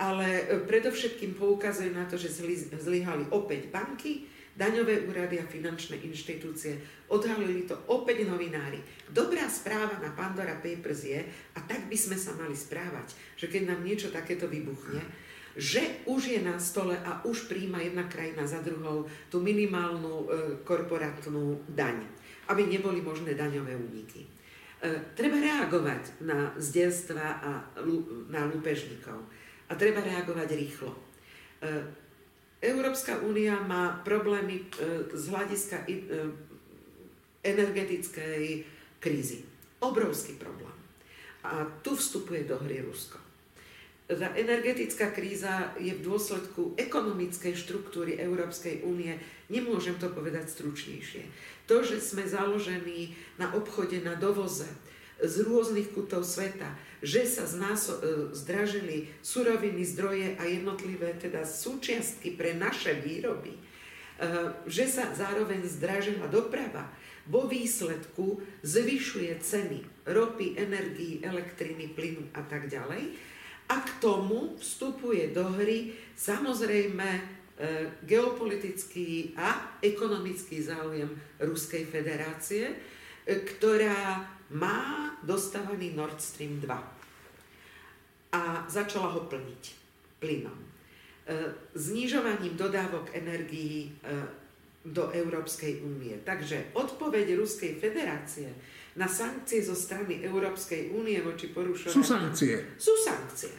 [0.00, 2.32] ale e, predovšetkým poukazujú na to, že
[2.80, 4.30] zlyhali opäť banky,
[4.60, 6.76] daňové úrady a finančné inštitúcie.
[7.08, 8.76] Odhalili to opäť novinári.
[9.08, 11.24] Dobrá správa na Pandora Papers je,
[11.56, 15.00] a tak by sme sa mali správať, že keď nám niečo takéto vybuchne,
[15.56, 20.26] že už je na stole a už príjma jedna krajina za druhou tú minimálnu e,
[20.62, 22.06] korporátnu daň,
[22.52, 24.22] aby neboli možné daňové úniky.
[24.22, 24.28] E,
[25.18, 27.50] treba reagovať na zdelstva a
[28.30, 29.18] na lúpežníkov.
[29.66, 30.94] A treba reagovať rýchlo.
[30.94, 31.99] E,
[32.60, 34.64] Európska únia má problémy e,
[35.16, 35.96] z hľadiska e,
[37.40, 38.44] energetickej
[39.00, 39.48] krízy.
[39.80, 40.76] Obrovský problém.
[41.40, 43.16] A tu vstupuje do hry Rusko.
[44.10, 49.14] Tá energetická kríza je v dôsledku ekonomickej štruktúry Európskej únie,
[49.46, 51.22] nemôžem to povedať stručnejšie.
[51.70, 54.66] To, že sme založení na obchode, na dovoze,
[55.20, 56.72] z rôznych kutov sveta,
[57.04, 58.02] že sa znáso, e,
[58.32, 63.60] zdražili suroviny, zdroje a jednotlivé teda súčiastky pre naše výroby, e,
[64.68, 66.88] že sa zároveň zdražila doprava,
[67.28, 73.14] vo výsledku zvyšuje ceny ropy, energii, elektriny, plynu a tak ďalej.
[73.70, 77.22] A k tomu vstupuje do hry samozrejme e,
[78.02, 82.74] geopolitický a ekonomický záujem Ruskej federácie,
[83.24, 87.00] ktorá má dostávaný Nord Stream 2
[88.30, 89.62] a začala ho plniť
[90.22, 90.58] plynom.
[90.58, 90.66] E,
[91.74, 93.90] znižovaním dodávok energií e,
[94.86, 96.18] do Európskej únie.
[96.24, 98.48] Takže odpoveď Ruskej federácie
[98.96, 101.94] na sankcie zo strany Európskej únie voči porušovaniu...
[101.94, 102.54] Sú sankcie.
[102.80, 103.54] Sú sankcie.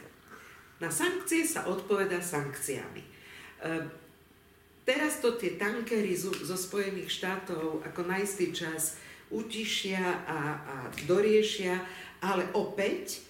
[0.82, 3.02] Na sankcie sa odpoveda sankciami.
[3.04, 3.10] E,
[4.82, 8.98] teraz to tie tankery zo Spojených štátov ako na istý čas
[9.32, 10.76] utišia a, a
[11.08, 11.74] doriešia,
[12.22, 13.24] ale opäť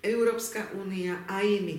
[0.00, 1.78] Európska únia aj my.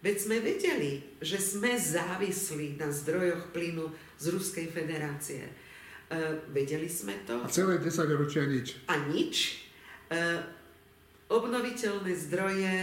[0.00, 5.44] Veď sme vedeli, že sme závislí na zdrojoch plynu z Ruskej federácie.
[5.44, 5.52] E,
[6.50, 7.36] vedeli sme to.
[7.44, 8.80] A celé 10 ročia nič.
[8.88, 9.60] A nič.
[10.08, 10.40] E,
[11.28, 12.74] obnoviteľné zdroje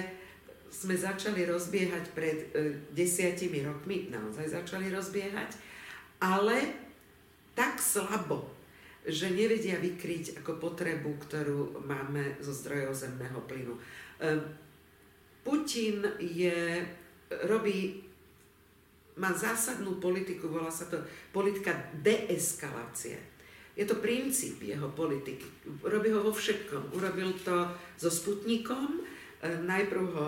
[0.70, 5.58] sme začali rozbiehať pred e, desiatimi rokmi, naozaj začali rozbiehať,
[6.22, 6.86] ale
[7.58, 8.46] tak slabo,
[9.06, 13.76] že nevedia vykryť ako potrebu, ktorú máme zo zdrojov zemného plynu.
[14.20, 14.42] Ehm,
[15.46, 16.84] Putin je,
[17.48, 18.04] robí,
[19.16, 21.00] má zásadnú politiku, volá sa to
[21.32, 21.72] politika
[22.04, 23.16] deeskalácie.
[23.78, 25.46] Je to princíp jeho politiky.
[25.86, 26.98] Robí ho vo všetkom.
[26.98, 29.06] Urobil to so Sputnikom,
[29.40, 30.28] ehm, najprv ho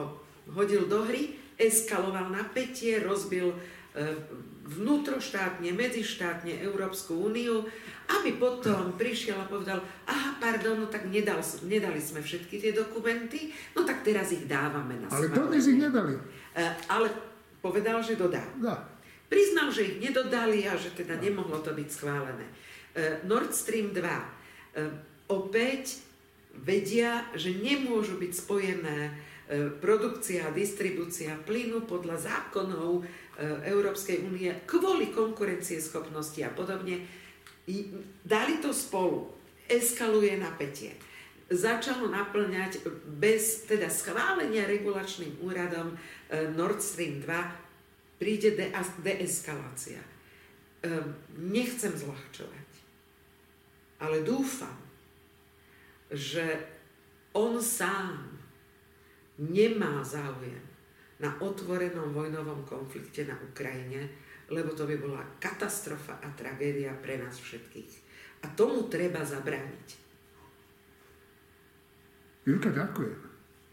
[0.56, 3.52] hodil do hry, eskaloval napätie, rozbil
[3.98, 4.16] ehm,
[4.70, 7.66] vnútroštátne, medzištátne Európsku úniu
[8.10, 9.78] aby potom prišiel a povedal,
[10.10, 11.38] aha, pardon, no tak nedal,
[11.70, 16.18] nedali sme všetky tie dokumenty, no tak teraz ich dávame na Ale dodnes ich nedali.
[16.18, 17.08] Uh, ale
[17.62, 18.42] povedal, že dodá.
[18.58, 18.82] Da.
[19.30, 21.22] Priznal, že ich nedodali a že teda da.
[21.22, 22.50] nemohlo to byť schválené.
[22.98, 24.02] Uh, Nord Stream 2.
[24.02, 24.26] Uh, e,
[25.30, 26.02] opäť
[26.58, 29.30] vedia, že nemôžu byť spojené
[29.82, 33.02] produkcia a distribúcia plynu podľa zákonov
[33.64, 37.08] Európskej únie kvôli konkurencieschopnosti a podobne
[38.26, 39.30] dali to spolu,
[39.70, 40.98] eskaluje napätie.
[41.50, 42.86] Začalo naplňať
[43.18, 45.96] bez teda schválenia regulačným úradom e,
[46.54, 48.70] Nord Stream 2 príde de-
[49.02, 49.98] deeskalácia.
[49.98, 50.10] E,
[51.42, 52.70] nechcem zľahčovať,
[54.06, 54.78] ale dúfam,
[56.14, 56.46] že
[57.34, 58.30] on sám
[59.42, 60.69] nemá záujem
[61.20, 64.08] na otvorenom vojnovom konflikte na Ukrajine,
[64.50, 67.94] lebo to by bola katastrofa a tragédia pre nás všetkých.
[68.44, 69.88] A tomu treba zabrániť.
[72.48, 73.20] Julka, ďakujem.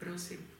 [0.02, 0.55] Prosím.